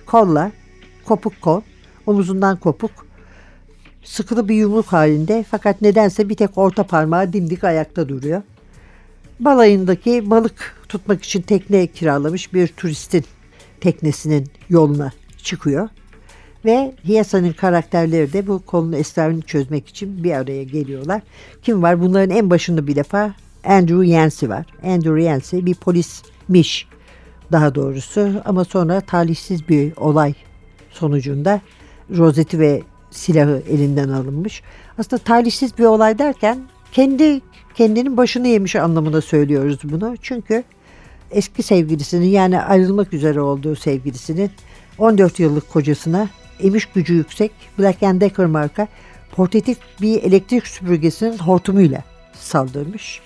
kolla, 0.06 0.52
kopuk 1.04 1.40
kol, 1.40 1.60
omuzundan 2.06 2.56
kopuk, 2.56 3.06
sıkılı 4.04 4.48
bir 4.48 4.54
yumruk 4.54 4.86
halinde 4.86 5.44
fakat 5.50 5.82
nedense 5.82 6.28
bir 6.28 6.34
tek 6.34 6.58
orta 6.58 6.84
parmağı 6.84 7.32
dimdik 7.32 7.64
ayakta 7.64 8.08
duruyor. 8.08 8.42
Balayındaki 9.40 10.30
balık 10.30 10.76
tutmak 10.88 11.22
için 11.22 11.42
tekne 11.42 11.86
kiralamış 11.86 12.54
bir 12.54 12.68
turistin 12.68 13.24
teknesinin 13.80 14.46
yoluna 14.68 15.12
çıkıyor. 15.44 15.88
Ve 16.64 16.94
Hiyasa'nın 17.04 17.52
karakterleri 17.52 18.32
de 18.32 18.46
bu 18.46 18.58
konunun 18.58 18.92
esrarını 18.92 19.42
çözmek 19.42 19.88
için 19.88 20.24
bir 20.24 20.32
araya 20.32 20.62
geliyorlar. 20.62 21.22
Kim 21.62 21.82
var? 21.82 22.00
Bunların 22.00 22.36
en 22.36 22.50
başında 22.50 22.86
bir 22.86 22.96
defa 22.96 23.34
Andrew 23.64 24.06
Yancey 24.06 24.48
var. 24.48 24.66
Andrew 24.84 25.22
Yancey 25.22 25.66
bir 25.66 25.74
polismiş 25.74 26.88
daha 27.52 27.74
doğrusu 27.74 28.30
ama 28.44 28.64
sonra 28.64 29.00
talihsiz 29.00 29.68
bir 29.68 29.96
olay 29.96 30.34
sonucunda 30.90 31.60
rozeti 32.16 32.58
ve 32.58 32.82
silahı 33.10 33.62
elinden 33.70 34.08
alınmış. 34.08 34.62
Aslında 34.98 35.22
talihsiz 35.22 35.78
bir 35.78 35.84
olay 35.84 36.18
derken 36.18 36.58
kendi 36.92 37.40
kendinin 37.74 38.16
başını 38.16 38.48
yemiş 38.48 38.76
anlamında 38.76 39.20
söylüyoruz 39.20 39.78
bunu. 39.84 40.14
Çünkü 40.22 40.64
eski 41.30 41.62
sevgilisinin 41.62 42.26
yani 42.26 42.60
ayrılmak 42.60 43.12
üzere 43.12 43.40
olduğu 43.40 43.76
sevgilisinin 43.76 44.50
14 44.98 45.40
yıllık 45.40 45.70
kocasına 45.70 46.28
emiş 46.60 46.86
gücü 46.86 47.14
yüksek 47.14 47.52
Black 47.78 48.00
Decker 48.00 48.46
marka 48.46 48.88
portatif 49.32 49.78
bir 50.00 50.22
elektrik 50.22 50.66
süpürgesinin 50.66 51.38
hortumuyla 51.38 52.04
saldırmış. 52.32 53.20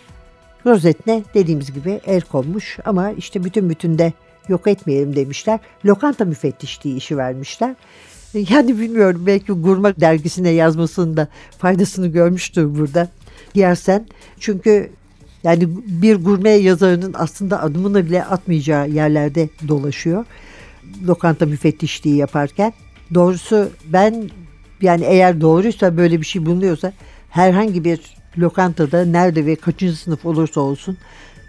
Rozetne 0.67 1.23
dediğimiz 1.35 1.73
gibi 1.73 2.01
el 2.07 2.21
konmuş 2.21 2.79
ama 2.85 3.11
işte 3.11 3.45
bütün 3.45 3.71
bütün 3.71 3.99
de 3.99 4.13
yok 4.49 4.67
etmeyelim 4.67 5.17
demişler. 5.17 5.59
Lokanta 5.85 6.25
müfettişliği 6.25 6.97
işi 6.97 7.17
vermişler. 7.17 7.75
Yani 8.35 8.79
bilmiyorum 8.81 9.23
belki 9.27 9.53
Gurma 9.53 9.97
dergisine 9.97 10.51
yazmasında 10.51 11.29
faydasını 11.59 12.07
görmüştür 12.07 12.79
burada. 12.79 13.09
Yersen 13.55 14.07
çünkü 14.41 14.91
yani 15.45 15.69
bir 15.87 16.17
gurme 16.17 16.51
yazarının 16.51 17.15
aslında 17.19 17.63
adımını 17.63 18.07
bile 18.07 18.25
atmayacağı 18.25 18.89
yerlerde 18.89 19.49
dolaşıyor. 19.69 20.25
Lokanta 21.07 21.47
müfettişliği 21.47 22.17
yaparken. 22.17 22.73
Doğrusu 23.15 23.71
ben 23.87 24.31
yani 24.81 25.05
eğer 25.05 25.41
doğruysa 25.41 25.97
böyle 25.97 26.21
bir 26.21 26.27
şey 26.27 26.47
bulunuyorsa 26.47 26.93
herhangi 27.31 27.85
bir 27.85 28.01
lokantada 28.39 29.05
nerede 29.05 29.47
ve 29.47 29.57
kaçıncı 29.57 29.97
sınıf 29.97 30.27
olursa 30.27 30.61
olsun 30.61 30.99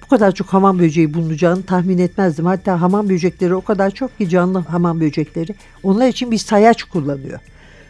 bu 0.09 0.15
kadar 0.15 0.31
çok 0.31 0.47
hamam 0.47 0.79
böceği 0.79 1.13
bulunacağını 1.13 1.63
tahmin 1.63 1.97
etmezdim. 1.97 2.45
Hatta 2.45 2.81
hamam 2.81 3.09
böcekleri 3.09 3.55
o 3.55 3.61
kadar 3.61 3.91
çok 3.91 4.17
ki 4.17 4.29
canlı 4.29 4.59
hamam 4.59 4.99
böcekleri. 4.99 5.55
Onlar 5.83 6.07
için 6.07 6.31
bir 6.31 6.37
sayaç 6.37 6.83
kullanıyor. 6.83 7.39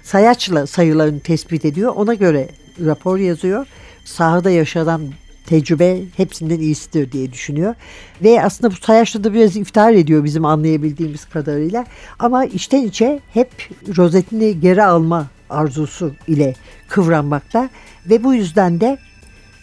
Sayaçla 0.04 0.68
sayılarını 0.68 1.20
tespit 1.20 1.66
ediyor. 1.66 1.94
Ona 1.96 2.14
göre 2.14 2.50
rapor 2.86 3.18
yazıyor. 3.18 3.66
Sahada 4.06 4.50
yaşanan 4.50 5.02
tecrübe 5.50 6.02
hepsinden 6.18 6.60
iyisidir 6.60 7.12
diye 7.12 7.34
düşünüyor. 7.34 7.76
Ve 8.24 8.44
aslında 8.44 8.72
bu 8.72 8.76
sayaçla 8.76 9.24
da 9.24 9.34
biraz 9.34 9.56
iftihar 9.56 9.94
ediyor 9.94 10.24
bizim 10.24 10.46
anlayabildiğimiz 10.46 11.26
kadarıyla. 11.26 11.86
Ama 12.20 12.46
içten 12.46 12.82
içe 12.82 13.20
hep 13.34 13.50
rozetini 13.98 14.60
geri 14.60 14.84
alma 14.84 15.28
arzusu 15.50 16.12
ile 16.28 16.56
kıvranmakta. 16.90 17.70
Ve 18.10 18.24
bu 18.24 18.34
yüzden 18.34 18.82
de 18.82 18.98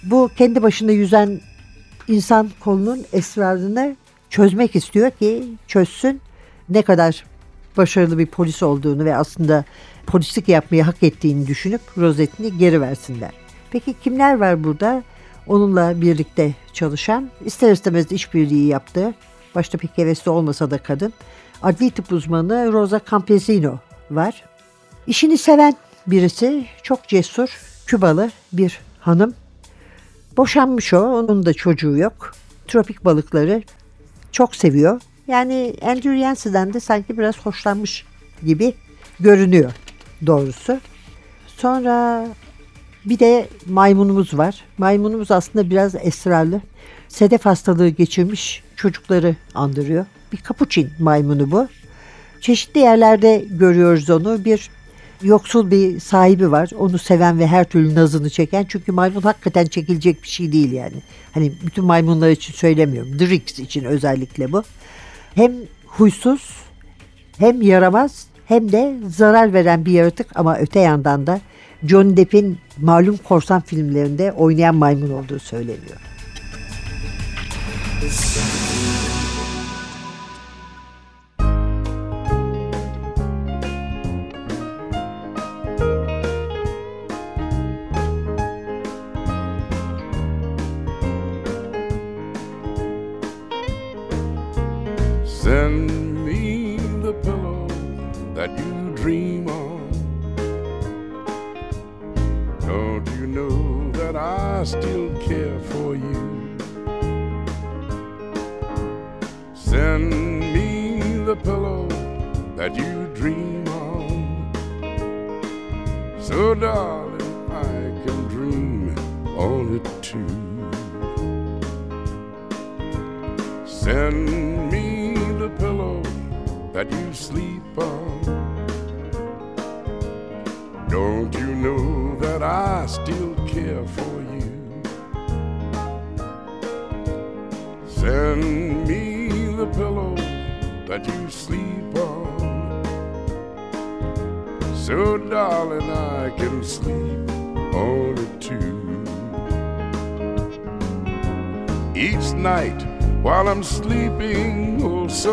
bu 0.02 0.30
kendi 0.38 0.62
başına 0.62 0.92
yüzen 0.92 1.40
insan 2.08 2.50
kolunun 2.60 3.04
esrarını 3.12 3.96
çözmek 4.30 4.76
istiyor 4.76 5.10
ki 5.10 5.44
çözsün 5.66 6.20
ne 6.68 6.82
kadar 6.82 7.24
başarılı 7.76 8.18
bir 8.18 8.26
polis 8.26 8.62
olduğunu 8.62 9.04
ve 9.04 9.16
aslında 9.16 9.64
polislik 10.06 10.48
yapmayı 10.48 10.82
hak 10.82 11.02
ettiğini 11.02 11.46
düşünüp 11.46 11.80
rozetini 11.98 12.58
geri 12.58 12.80
versinler. 12.80 13.30
Peki 13.70 13.94
kimler 14.04 14.36
var 14.36 14.64
burada? 14.64 15.02
Onunla 15.46 16.00
birlikte 16.00 16.54
çalışan, 16.72 17.30
ister 17.44 17.72
istemez 17.72 18.12
işbirliği 18.12 18.66
yaptığı, 18.66 19.14
başta 19.54 19.78
pek 19.78 19.98
hevesli 19.98 20.30
olmasa 20.30 20.70
da 20.70 20.78
kadın, 20.78 21.12
adli 21.62 21.90
tıp 21.90 22.12
uzmanı 22.12 22.72
Rosa 22.72 23.00
Campesino 23.10 23.78
var. 24.10 24.44
İşini 25.06 25.38
seven 25.38 25.74
birisi, 26.06 26.66
çok 26.82 27.08
cesur, 27.08 27.48
Kübalı 27.86 28.30
bir 28.52 28.80
hanım. 29.00 29.34
Boşanmış 30.36 30.92
o, 30.94 31.00
onun 31.00 31.46
da 31.46 31.54
çocuğu 31.54 31.96
yok. 31.96 32.34
Tropik 32.68 33.04
balıkları 33.04 33.62
çok 34.32 34.56
seviyor. 34.56 35.00
Yani 35.28 35.74
Andrew 35.82 36.16
Yancey'den 36.16 36.72
de 36.74 36.80
sanki 36.80 37.18
biraz 37.18 37.38
hoşlanmış 37.38 38.04
gibi 38.46 38.74
görünüyor 39.20 39.72
doğrusu. 40.26 40.80
Sonra 41.46 42.26
bir 43.06 43.18
de 43.18 43.48
maymunumuz 43.66 44.38
var. 44.38 44.64
Maymunumuz 44.78 45.30
aslında 45.30 45.70
biraz 45.70 45.94
esrarlı. 45.94 46.60
Sedef 47.08 47.46
hastalığı 47.46 47.88
geçirmiş 47.88 48.62
çocukları 48.76 49.36
andırıyor. 49.54 50.06
Bir 50.32 50.36
kapuçin 50.36 50.90
maymunu 50.98 51.50
bu. 51.50 51.68
Çeşitli 52.40 52.80
yerlerde 52.80 53.44
görüyoruz 53.50 54.10
onu. 54.10 54.44
Bir 54.44 54.70
yoksul 55.22 55.70
bir 55.70 56.00
sahibi 56.00 56.50
var. 56.50 56.70
Onu 56.78 56.98
seven 56.98 57.38
ve 57.38 57.46
her 57.46 57.64
türlü 57.64 57.94
nazını 57.94 58.30
çeken. 58.30 58.66
Çünkü 58.68 58.92
maymun 58.92 59.22
hakikaten 59.22 59.66
çekilecek 59.66 60.22
bir 60.22 60.28
şey 60.28 60.52
değil 60.52 60.72
yani. 60.72 60.96
Hani 61.32 61.52
bütün 61.66 61.84
maymunlar 61.84 62.30
için 62.30 62.52
söylemiyorum. 62.52 63.18
Drix 63.18 63.58
için 63.58 63.84
özellikle 63.84 64.52
bu. 64.52 64.62
Hem 65.34 65.52
huysuz 65.86 66.50
hem 67.38 67.62
yaramaz 67.62 68.26
hem 68.46 68.72
de 68.72 68.96
zarar 69.08 69.52
veren 69.52 69.84
bir 69.84 69.92
yaratık 69.92 70.26
ama 70.34 70.58
öte 70.58 70.80
yandan 70.80 71.26
da 71.26 71.40
John 71.84 72.16
Depp'in 72.16 72.58
malum 72.80 73.16
korsan 73.16 73.60
filmlerinde 73.60 74.32
oynayan 74.32 74.74
maymun 74.74 75.10
olduğu 75.10 75.38
söyleniyor. 75.38 76.00
Send 95.26 95.95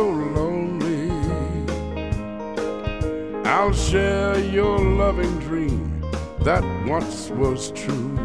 so 0.04 0.10
lonely. 0.10 1.10
I'll 3.46 3.72
share 3.72 4.38
your 4.40 4.78
loving 4.78 5.40
dream 5.40 6.02
that 6.42 6.64
once 6.86 7.30
was 7.30 7.72
true. 7.72 8.18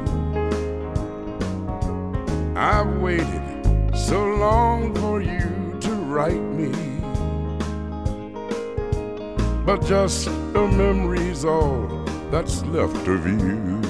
I've 2.56 2.92
waited 2.96 3.46
so 3.94 4.20
long 4.46 4.92
for 4.96 5.22
you 5.22 5.78
to 5.86 5.92
write 6.12 6.46
me, 6.60 6.72
but 9.64 9.78
just 9.86 10.26
a 10.26 10.64
memory's 10.82 11.44
all 11.44 11.86
that's 12.32 12.64
left 12.64 13.06
of 13.06 13.24
you. 13.24 13.87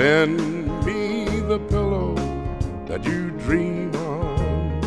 Send 0.00 0.38
me 0.86 1.26
the 1.40 1.58
pillow 1.68 2.14
that 2.86 3.04
you 3.04 3.32
dream 3.32 3.94
on. 3.96 4.80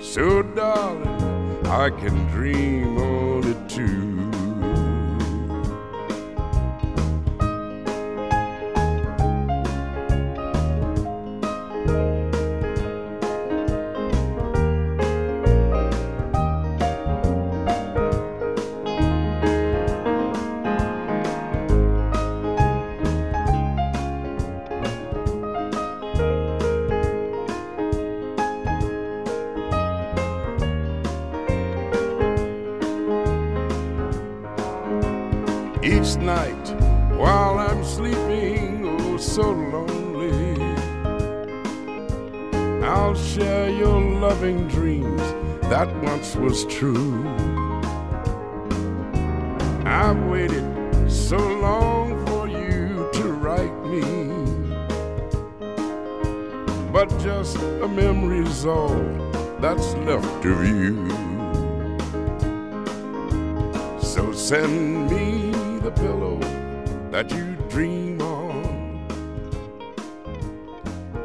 So, 0.00 0.42
darling, 0.42 1.66
I 1.66 1.90
can 1.90 2.24
dream 2.28 2.96
on 2.96 3.35
night 36.26 36.68
while 37.16 37.56
I'm 37.56 37.84
sleeping, 37.84 38.84
oh, 38.84 39.16
so 39.16 39.52
lonely, 39.52 40.60
I'll 42.84 43.14
share 43.14 43.70
your 43.70 44.00
loving 44.00 44.66
dreams 44.66 45.22
that 45.70 45.88
once 46.02 46.34
was 46.34 46.66
true. 46.66 47.24
I've 49.84 50.20
waited 50.24 50.66
so 51.08 51.38
long 51.38 52.26
for 52.26 52.48
you 52.48 53.08
to 53.12 53.32
write 53.32 53.78
me. 53.86 54.02
But 56.92 57.08
just 57.20 57.56
a 57.56 57.86
memory's 57.86 58.66
all 58.66 58.98
that's 59.60 59.94
left 60.08 60.44
of 60.44 60.66
you. 60.66 61.08
So 64.00 64.32
send 64.32 65.08
me 65.08 65.45
pillow 65.96 66.38
that 67.10 67.30
you 67.30 67.56
dream 67.68 68.20
on. 68.20 69.06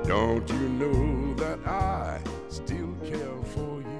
Don't 0.07 0.49
you 0.49 0.67
know 0.81 1.33
that 1.35 1.59
I 1.67 2.19
still 2.49 2.93
care 3.09 3.39
for 3.53 3.81
you? 3.81 3.99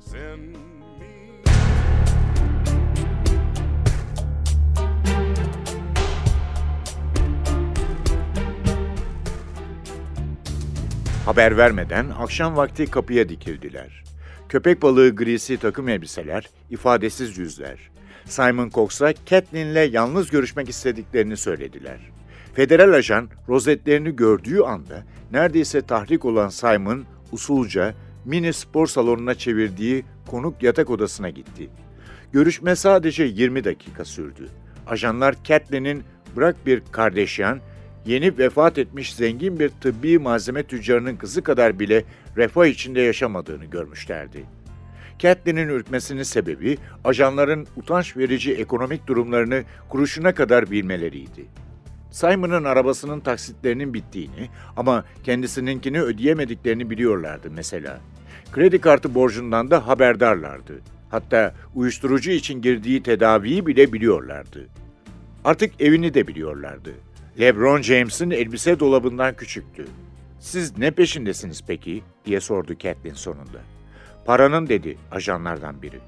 Send. 0.00 0.56
Haber 11.24 11.56
vermeden 11.56 12.10
akşam 12.10 12.56
vakti 12.56 12.86
kapıya 12.90 13.28
dikildiler. 13.28 14.09
Köpek 14.50 14.82
balığı 14.82 15.16
grisi 15.16 15.56
takım 15.56 15.88
elbiseler, 15.88 16.50
ifadesiz 16.70 17.38
yüzler. 17.38 17.90
Simon 18.24 18.70
Cox'a 18.70 19.14
Catelyn'le 19.26 19.92
yalnız 19.92 20.30
görüşmek 20.30 20.68
istediklerini 20.68 21.36
söylediler. 21.36 21.98
Federal 22.54 22.92
ajan 22.92 23.28
rozetlerini 23.48 24.16
gördüğü 24.16 24.60
anda 24.60 25.04
neredeyse 25.32 25.82
tahrik 25.82 26.24
olan 26.24 26.48
Simon 26.48 27.04
usulca 27.32 27.94
mini 28.24 28.52
spor 28.52 28.86
salonuna 28.86 29.34
çevirdiği 29.34 30.04
konuk 30.26 30.62
yatak 30.62 30.90
odasına 30.90 31.30
gitti. 31.30 31.70
Görüşme 32.32 32.76
sadece 32.76 33.24
20 33.24 33.64
dakika 33.64 34.04
sürdü. 34.04 34.48
Ajanlar 34.86 35.34
Catelyn'in 35.44 36.02
bırak 36.36 36.66
bir 36.66 36.82
kardeşyan, 36.92 37.60
yeni 38.06 38.38
vefat 38.38 38.78
etmiş 38.78 39.14
zengin 39.14 39.60
bir 39.60 39.68
tıbbi 39.68 40.18
malzeme 40.18 40.62
tüccarının 40.62 41.16
kızı 41.16 41.42
kadar 41.42 41.78
bile 41.78 42.04
refah 42.36 42.66
içinde 42.66 43.00
yaşamadığını 43.00 43.64
görmüşlerdi. 43.64 44.44
Catelyn'in 45.18 45.68
ürkmesinin 45.68 46.22
sebebi 46.22 46.78
ajanların 47.04 47.66
utanç 47.76 48.16
verici 48.16 48.54
ekonomik 48.54 49.06
durumlarını 49.06 49.62
kuruşuna 49.88 50.34
kadar 50.34 50.70
bilmeleriydi. 50.70 51.46
Simon'ın 52.10 52.64
arabasının 52.64 53.20
taksitlerinin 53.20 53.94
bittiğini 53.94 54.48
ama 54.76 55.04
kendisininkini 55.24 56.02
ödeyemediklerini 56.02 56.90
biliyorlardı 56.90 57.50
mesela. 57.50 58.00
Kredi 58.52 58.80
kartı 58.80 59.14
borcundan 59.14 59.70
da 59.70 59.86
haberdarlardı. 59.86 60.80
Hatta 61.10 61.54
uyuşturucu 61.74 62.30
için 62.30 62.62
girdiği 62.62 63.02
tedaviyi 63.02 63.66
bile 63.66 63.92
biliyorlardı. 63.92 64.66
Artık 65.44 65.80
evini 65.80 66.14
de 66.14 66.26
biliyorlardı. 66.26 66.94
LeBron 67.40 67.82
James'in 67.82 68.30
elbise 68.30 68.80
dolabından 68.80 69.36
küçüktü. 69.36 69.86
Siz 70.40 70.78
ne 70.78 70.90
peşindesiniz 70.90 71.62
peki? 71.66 72.02
diye 72.24 72.40
sordu 72.40 72.78
Catelyn 72.78 73.14
sonunda. 73.14 73.60
Paranın 74.24 74.68
dedi 74.68 74.98
ajanlardan 75.10 75.82
biri. 75.82 75.98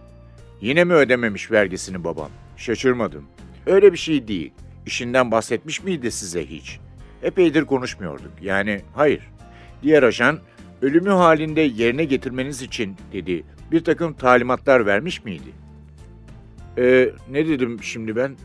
Yine 0.61 0.85
mi 0.85 0.93
ödememiş 0.93 1.51
vergisini 1.51 2.05
babam? 2.05 2.31
Şaşırmadım. 2.57 3.25
Öyle 3.67 3.93
bir 3.93 3.99
şey 3.99 4.29
değil. 4.29 4.53
İşinden 4.87 5.31
bahsetmiş 5.31 5.83
miydi 5.85 6.11
size 6.11 6.47
hiç? 6.47 6.79
Epeydir 7.23 7.65
konuşmuyorduk. 7.65 8.33
Yani 8.43 8.81
hayır. 8.95 9.29
Diğer 9.83 10.03
ajan, 10.03 10.39
ölümü 10.83 11.11
halinde 11.11 11.61
yerine 11.61 12.05
getirmeniz 12.05 12.63
için 12.63 12.97
dedi 13.13 13.45
bir 13.73 13.85
takım 13.85 14.13
talimatlar 14.15 14.87
vermiş 14.87 15.25
miydi? 15.25 15.51
Ee, 16.79 17.11
ne 17.31 17.49
dedim 17.49 17.83
şimdi 17.83 18.17
ben? 18.17 18.37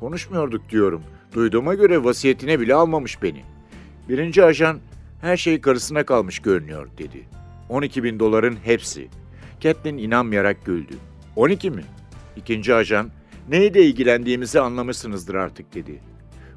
Konuşmuyorduk 0.00 0.70
diyorum. 0.70 1.02
Duyduğuma 1.34 1.74
göre 1.74 2.04
vasiyetine 2.04 2.60
bile 2.60 2.74
almamış 2.74 3.22
beni. 3.22 3.42
Birinci 4.08 4.44
ajan, 4.44 4.78
her 5.20 5.36
şey 5.36 5.60
karısına 5.60 6.06
kalmış 6.06 6.38
görünüyor 6.38 6.88
dedi. 6.98 7.24
12 7.68 8.04
bin 8.04 8.18
doların 8.18 8.56
hepsi. 8.64 9.08
Catelyn 9.60 9.98
inanmayarak 9.98 10.64
güldü. 10.64 10.94
12 11.36 11.70
mi? 11.70 11.84
İkinci 12.36 12.74
ajan, 12.74 13.10
neyle 13.48 13.82
ilgilendiğimizi 13.82 14.60
anlamışsınızdır 14.60 15.34
artık 15.34 15.74
dedi. 15.74 16.00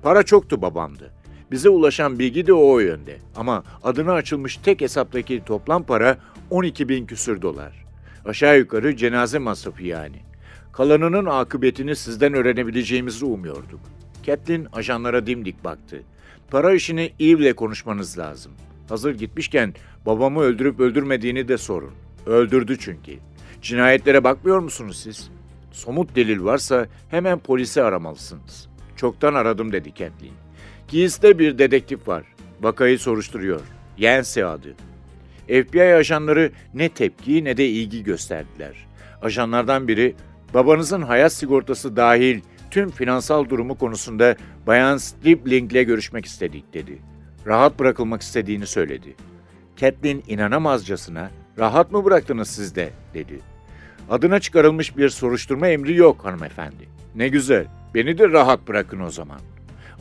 Para 0.02 0.24
çoktu 0.24 0.62
babamdı. 0.62 1.12
Bize 1.52 1.69
ulaşan 1.69 2.19
bilgi 2.19 2.48
de 2.48 2.54
o 2.54 2.80
yönde. 2.80 3.17
Ama 3.36 3.63
adına 3.84 4.13
açılmış 4.13 4.58
tek 4.58 4.82
hesaptaki 4.82 5.43
toplam 5.45 5.84
para 5.84 6.17
12 6.50 6.89
bin 6.89 7.06
küsür 7.06 7.41
dolar. 7.41 7.86
Aşağı 8.26 8.58
yukarı 8.58 8.95
cenaze 8.98 9.39
masrafı 9.39 9.84
yani. 9.84 10.17
Kalanının 10.72 11.26
akıbetini 11.26 11.95
sizden 11.95 12.34
öğrenebileceğimizi 12.34 13.26
umuyorduk. 13.26 13.80
Catelyn 14.24 14.67
ajanlara 14.74 15.28
dimdik 15.28 15.63
baktı. 15.63 16.04
Para 16.52 16.74
işini 16.74 17.14
Eve'le 17.20 17.54
konuşmanız 17.54 18.18
lazım. 18.18 18.52
Hazır 18.90 19.16
gitmişken 19.16 19.74
babamı 20.06 20.42
öldürüp 20.42 20.80
öldürmediğini 20.80 21.48
de 21.48 21.58
sorun. 21.58 21.94
Öldürdü 22.26 22.78
çünkü. 22.80 23.12
Cinayetlere 23.62 24.24
bakmıyor 24.24 24.60
musunuz 24.60 25.00
siz? 25.04 25.30
Somut 25.72 26.16
delil 26.16 26.44
varsa 26.44 26.88
hemen 27.10 27.40
polisi 27.40 27.82
aramalısınız. 27.82 28.68
Çoktan 28.96 29.34
aradım 29.34 29.72
dedi 29.72 29.90
Catelyn. 29.90 30.34
Keys'te 30.88 31.40
bir 31.40 31.58
dedektif 31.58 32.08
var. 32.08 32.24
Vakayı 32.62 33.00
soruşturuyor. 33.00 33.62
Yancey 33.98 34.44
adı. 34.44 34.76
FBI 35.48 35.84
ajanları 35.84 36.52
ne 36.74 36.90
tepki 36.90 37.44
ne 37.44 37.58
de 37.58 37.68
ilgi 37.68 38.04
gösterdiler. 38.04 38.88
Ajanlardan 39.22 39.88
biri, 39.88 40.16
babanızın 40.54 41.02
hayat 41.02 41.34
sigortası 41.34 41.96
dahil 41.96 42.42
tüm 42.72 42.90
finansal 42.90 43.50
durumu 43.50 43.78
konusunda 43.78 44.36
Bayan 44.68 44.98
Stripling'le 44.98 45.86
görüşmek 45.86 46.26
istedik 46.26 46.74
dedi. 46.74 47.00
Rahat 47.48 47.80
bırakılmak 47.80 48.22
istediğini 48.22 48.68
söyledi. 48.68 49.16
Catelyn 49.78 50.24
inanamazcasına, 50.28 51.32
rahat 51.60 51.92
mı 51.92 52.06
bıraktınız 52.06 52.48
siz 52.50 52.76
de, 52.76 52.90
dedi. 53.14 53.40
Adına 54.10 54.40
çıkarılmış 54.40 54.98
bir 54.98 55.10
soruşturma 55.10 55.68
emri 55.68 55.96
yok 55.96 56.26
hanımefendi. 56.26 56.90
Ne 57.16 57.28
güzel, 57.28 57.66
beni 57.94 58.18
de 58.18 58.30
rahat 58.30 58.68
bırakın 58.68 59.00
o 59.00 59.10
zaman. 59.10 59.40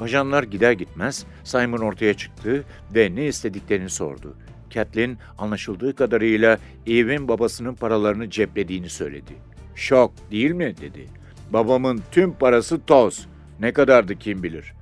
Ajanlar 0.00 0.42
gider 0.42 0.72
gitmez 0.72 1.26
Simon 1.44 1.78
ortaya 1.78 2.14
çıktı 2.14 2.64
ve 2.94 3.14
ne 3.14 3.26
istediklerini 3.26 3.90
sordu. 3.90 4.36
Catelyn 4.70 5.18
anlaşıldığı 5.38 5.94
kadarıyla 5.94 6.58
Eve'in 6.86 7.28
babasının 7.28 7.74
paralarını 7.74 8.30
ceplediğini 8.30 8.88
söyledi. 8.88 9.32
Şok 9.74 10.12
değil 10.30 10.50
mi 10.50 10.74
dedi. 10.80 11.06
Babamın 11.52 12.02
tüm 12.10 12.32
parası 12.32 12.80
toz. 12.86 13.26
Ne 13.60 13.72
kadardı 13.72 14.14
kim 14.18 14.42
bilir. 14.42 14.72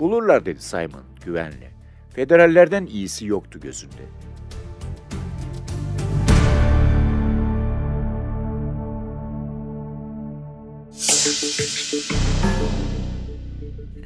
Bulurlar 0.00 0.46
dedi 0.46 0.62
Simon 0.62 1.02
güvenle. 1.24 1.70
Federallerden 2.10 2.86
iyisi 2.86 3.26
yoktu 3.26 3.60
gözünde. 3.60 4.02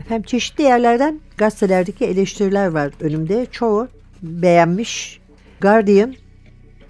Hem 0.09 0.23
çeşitli 0.23 0.65
yerlerden 0.65 1.21
gazetelerdeki 1.37 2.05
eleştiriler 2.05 2.67
var 2.67 2.93
önümde. 3.01 3.47
Çoğu 3.51 3.89
beğenmiş. 4.23 5.21
Guardian 5.61 6.15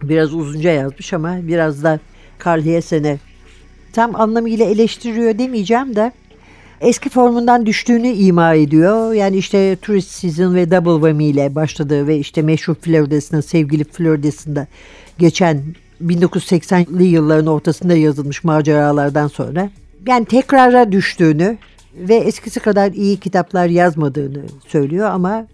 biraz 0.03 0.35
uzunca 0.35 0.71
yazmış 0.71 1.13
ama 1.13 1.39
biraz 1.43 1.85
da 1.85 2.01
Carl 2.47 2.65
Hessen'e 2.65 3.19
tam 3.97 4.17
anlamıyla 4.17 4.67
eleştiriyor 4.67 5.39
demeyeceğim 5.39 5.97
de 5.97 6.13
eski 6.81 7.09
formundan 7.09 7.67
düştüğünü 7.67 8.09
ima 8.09 8.55
ediyor. 8.55 9.13
Yani 9.13 9.37
işte 9.37 9.77
Tourist 9.77 10.11
Season 10.11 10.55
ve 10.55 10.71
Double 10.71 10.95
Whammy 10.95 11.25
ile 11.25 11.55
başladığı 11.55 12.07
ve 12.07 12.19
işte 12.19 12.43
meşhur 12.43 12.75
Florida'sında, 12.75 13.43
sevgili 13.43 13.85
Florida'sında 13.85 14.67
geçen 15.19 15.63
1980'li 16.05 17.05
yılların 17.05 17.47
ortasında 17.47 17.95
yazılmış 17.97 18.45
maceralardan 18.45 19.29
sonra 19.29 19.71
yani 20.07 20.25
tekrara 20.25 20.93
düştüğünü 20.93 21.59
ve 21.95 22.15
eskisi 22.15 22.61
kadar 22.61 22.93
iyi 22.93 23.17
kitaplar 23.17 23.67
yazmadığını 23.67 24.43
söylüyor 24.69 25.11
ama 25.11 25.47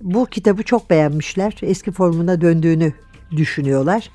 bu 0.00 0.26
kitabı 0.26 0.62
çok 0.62 0.90
beğenmişler. 0.90 1.56
Eski 1.62 1.92
formuna 1.92 2.40
döndüğünü 2.40 2.92
düşünüyorlar. 3.36 4.10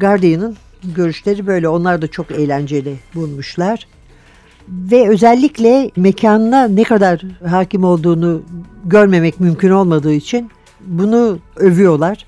Guardian'ın 0.00 0.56
görüşleri 0.84 1.46
böyle. 1.46 1.68
Onlar 1.68 2.02
da 2.02 2.06
çok 2.06 2.30
eğlenceli 2.30 2.96
bulmuşlar. 3.14 3.86
Ve 4.68 5.08
özellikle 5.08 5.90
mekanına 5.96 6.68
ne 6.68 6.84
kadar 6.84 7.22
hakim 7.46 7.84
olduğunu 7.84 8.42
görmemek 8.84 9.40
mümkün 9.40 9.70
olmadığı 9.70 10.12
için 10.12 10.50
bunu 10.80 11.38
övüyorlar. 11.56 12.26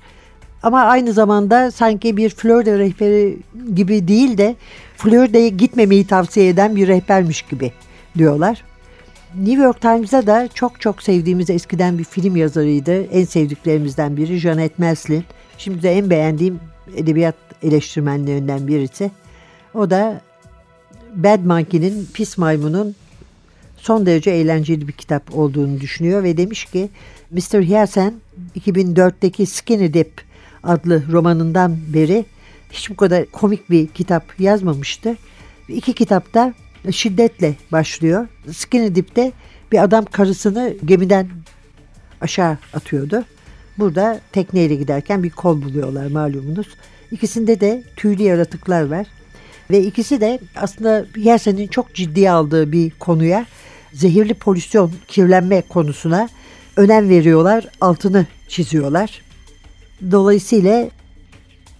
Ama 0.63 0.81
aynı 0.81 1.13
zamanda 1.13 1.71
sanki 1.71 2.17
bir 2.17 2.29
Florida 2.29 2.79
rehberi 2.79 3.37
gibi 3.75 4.07
değil 4.07 4.37
de 4.37 4.55
Florida'ya 4.97 5.47
gitmemeyi 5.47 6.07
tavsiye 6.07 6.49
eden 6.49 6.75
bir 6.75 6.87
rehbermiş 6.87 7.41
gibi 7.41 7.71
diyorlar. 8.17 8.63
New 9.35 9.63
York 9.63 9.81
Times'da 9.81 10.27
da 10.27 10.47
çok 10.53 10.81
çok 10.81 11.03
sevdiğimiz 11.03 11.49
eskiden 11.49 11.97
bir 11.97 12.03
film 12.03 12.35
yazarıydı. 12.35 13.03
En 13.03 13.25
sevdiklerimizden 13.25 14.17
biri 14.17 14.37
Janet 14.37 14.79
Maslin. 14.79 15.23
Şimdi 15.57 15.83
de 15.83 15.91
en 15.91 16.09
beğendiğim 16.09 16.59
edebiyat 16.95 17.35
eleştirmenlerinden 17.63 18.67
birisi. 18.67 19.11
O 19.73 19.89
da 19.89 20.21
Bad 21.15 21.39
Monkey'nin 21.39 22.07
Pis 22.13 22.37
Maymun'un 22.37 22.95
son 23.77 24.05
derece 24.05 24.31
eğlenceli 24.31 24.87
bir 24.87 24.93
kitap 24.93 25.35
olduğunu 25.37 25.79
düşünüyor 25.79 26.23
ve 26.23 26.37
demiş 26.37 26.65
ki 26.65 26.89
Mr. 27.31 27.61
Hyasen 27.61 28.13
2004'teki 28.59 29.45
Skinny 29.45 29.93
Dip 29.93 30.21
adlı 30.63 31.03
romanından 31.11 31.77
beri 31.93 32.25
hiç 32.71 32.89
bu 32.89 32.95
kadar 32.95 33.25
komik 33.25 33.69
bir 33.69 33.87
kitap 33.87 34.39
yazmamıştı. 34.39 35.15
İki 35.69 35.93
kitapta 35.93 36.53
şiddetle 36.91 37.55
başlıyor. 37.71 38.27
Skinny 38.51 38.95
Dip'te 38.95 39.31
bir 39.71 39.83
adam 39.83 40.05
karısını 40.05 40.73
gemiden 40.85 41.29
aşağı 42.21 42.57
atıyordu. 42.73 43.23
Burada 43.77 44.19
tekneyle 44.31 44.75
giderken 44.75 45.23
bir 45.23 45.29
kol 45.29 45.61
buluyorlar 45.61 46.07
malumunuz. 46.07 46.67
İkisinde 47.11 47.59
de 47.59 47.83
tüylü 47.95 48.23
yaratıklar 48.23 48.89
var. 48.89 49.07
Ve 49.71 49.83
ikisi 49.83 50.21
de 50.21 50.39
aslında 50.55 51.05
Yersen'in 51.17 51.67
çok 51.67 51.93
ciddiye 51.93 52.31
aldığı 52.31 52.71
bir 52.71 52.89
konuya 52.89 53.45
zehirli 53.93 54.33
polüsyon, 54.33 54.91
kirlenme 55.07 55.61
konusuna 55.61 56.29
önem 56.77 57.09
veriyorlar, 57.09 57.67
altını 57.81 58.25
çiziyorlar. 58.47 59.21
Dolayısıyla 60.11 60.89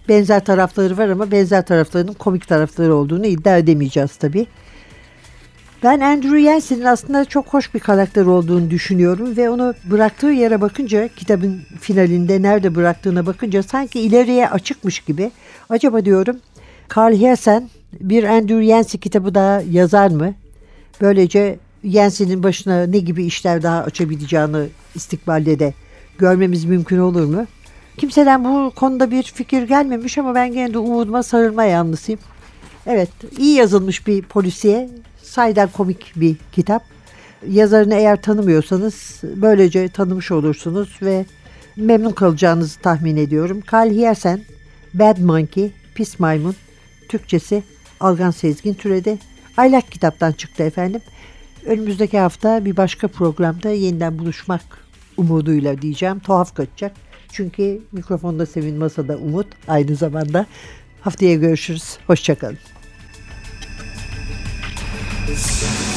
benzer 0.08 0.44
tarafları 0.44 0.98
var 0.98 1.08
ama 1.08 1.30
benzer 1.30 1.66
taraflarının 1.66 2.12
komik 2.12 2.48
tarafları 2.48 2.94
olduğunu 2.94 3.26
iddia 3.26 3.56
edemeyeceğiz 3.56 4.16
tabii. 4.16 4.46
Ben 5.86 6.00
Andrew 6.00 6.42
Jensen'in 6.42 6.84
aslında 6.84 7.24
çok 7.24 7.46
hoş 7.46 7.74
bir 7.74 7.80
karakter 7.80 8.26
olduğunu 8.26 8.70
düşünüyorum 8.70 9.36
ve 9.36 9.50
onu 9.50 9.74
bıraktığı 9.90 10.26
yere 10.26 10.60
bakınca 10.60 11.08
kitabın 11.08 11.60
finalinde 11.80 12.42
nerede 12.42 12.74
bıraktığına 12.74 13.26
bakınca 13.26 13.62
sanki 13.62 14.00
ileriye 14.00 14.48
açıkmış 14.48 15.00
gibi. 15.00 15.30
Acaba 15.68 16.04
diyorum 16.04 16.36
Carl 16.96 17.14
Jensen 17.14 17.68
bir 18.00 18.24
Andrew 18.24 18.66
Jensen 18.66 19.00
kitabı 19.00 19.34
daha 19.34 19.62
yazar 19.70 20.10
mı? 20.10 20.34
Böylece 21.00 21.58
Jensen'in 21.84 22.42
başına 22.42 22.86
ne 22.86 22.98
gibi 22.98 23.24
işler 23.24 23.62
daha 23.62 23.82
açabileceğini 23.82 24.66
istikbalde 24.94 25.58
de 25.58 25.74
görmemiz 26.18 26.64
mümkün 26.64 26.98
olur 26.98 27.24
mu? 27.24 27.46
Kimseden 27.96 28.44
bu 28.44 28.72
konuda 28.76 29.10
bir 29.10 29.22
fikir 29.22 29.62
gelmemiş 29.62 30.18
ama 30.18 30.34
ben 30.34 30.52
gene 30.52 30.74
de 30.74 30.78
umuduma 30.78 31.22
sarılma 31.22 31.64
yanlısıyım. 31.64 32.20
Evet 32.86 33.08
iyi 33.38 33.54
yazılmış 33.54 34.06
bir 34.06 34.22
polisiye 34.22 34.88
sayeden 35.36 35.68
komik 35.68 36.12
bir 36.16 36.36
kitap. 36.52 36.82
Yazarını 37.48 37.94
eğer 37.94 38.22
tanımıyorsanız 38.22 39.20
böylece 39.22 39.88
tanımış 39.88 40.30
olursunuz 40.30 40.98
ve 41.02 41.24
memnun 41.76 42.12
kalacağınızı 42.12 42.80
tahmin 42.80 43.16
ediyorum. 43.16 43.60
Carl 43.72 43.90
Hiersen, 43.90 44.40
Bad 44.94 45.18
Monkey, 45.18 45.72
Pis 45.94 46.20
Maymun, 46.20 46.54
Türkçesi 47.08 47.62
Algan 48.00 48.30
Sezgin 48.30 48.74
Türedi. 48.74 49.18
Aylak 49.56 49.92
kitaptan 49.92 50.32
çıktı 50.32 50.62
efendim. 50.62 51.00
Önümüzdeki 51.66 52.18
hafta 52.18 52.64
bir 52.64 52.76
başka 52.76 53.08
programda 53.08 53.70
yeniden 53.70 54.18
buluşmak 54.18 54.62
umuduyla 55.16 55.82
diyeceğim. 55.82 56.18
Tuhaf 56.18 56.54
kaçacak. 56.54 56.92
Çünkü 57.32 57.80
mikrofonda 57.92 58.46
Sevin 58.46 58.76
Masa'da 58.76 59.16
Umut 59.16 59.46
aynı 59.68 59.96
zamanda. 59.96 60.46
Haftaya 61.00 61.34
görüşürüz. 61.34 61.98
Hoşçakalın. 62.06 62.75
is. 65.28 65.95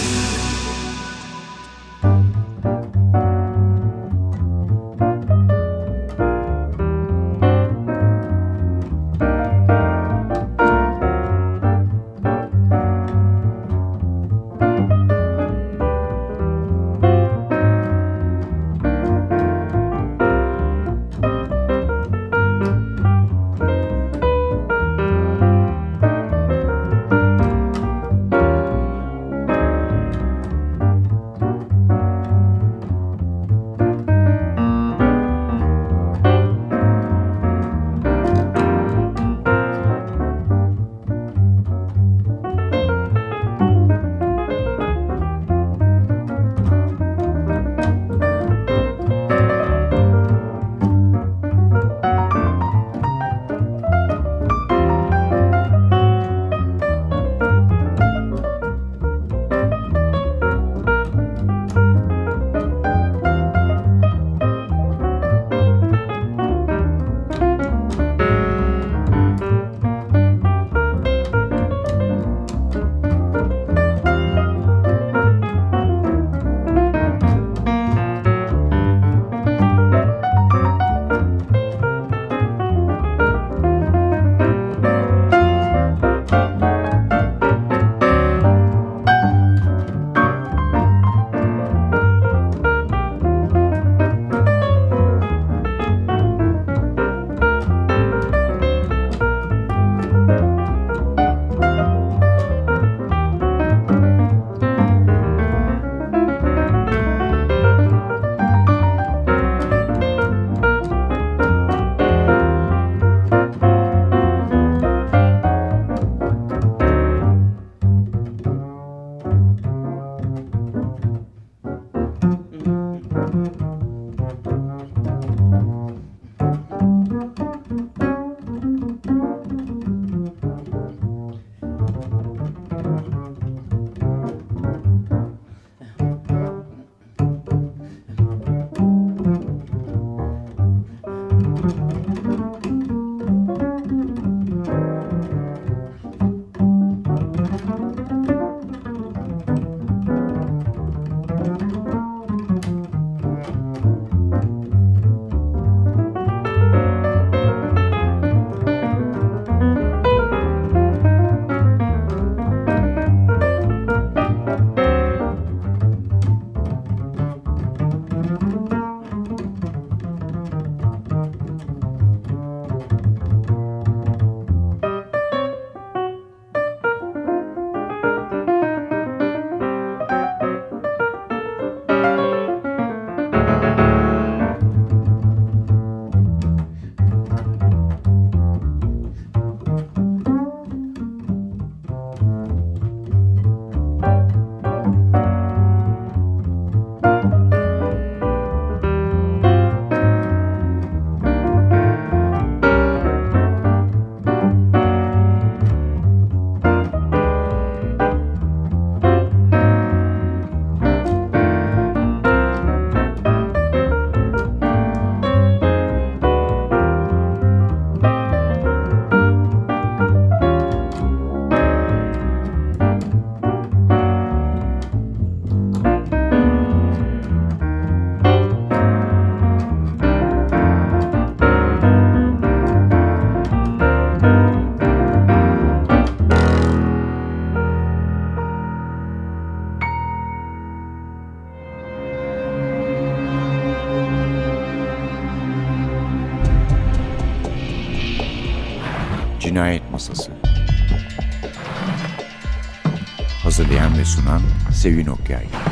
Hazırlayan 254.90 255.06
ve 255.06 255.06
sunan 255.06 255.06
Sevin 255.06 255.08
Okyay 255.08 255.69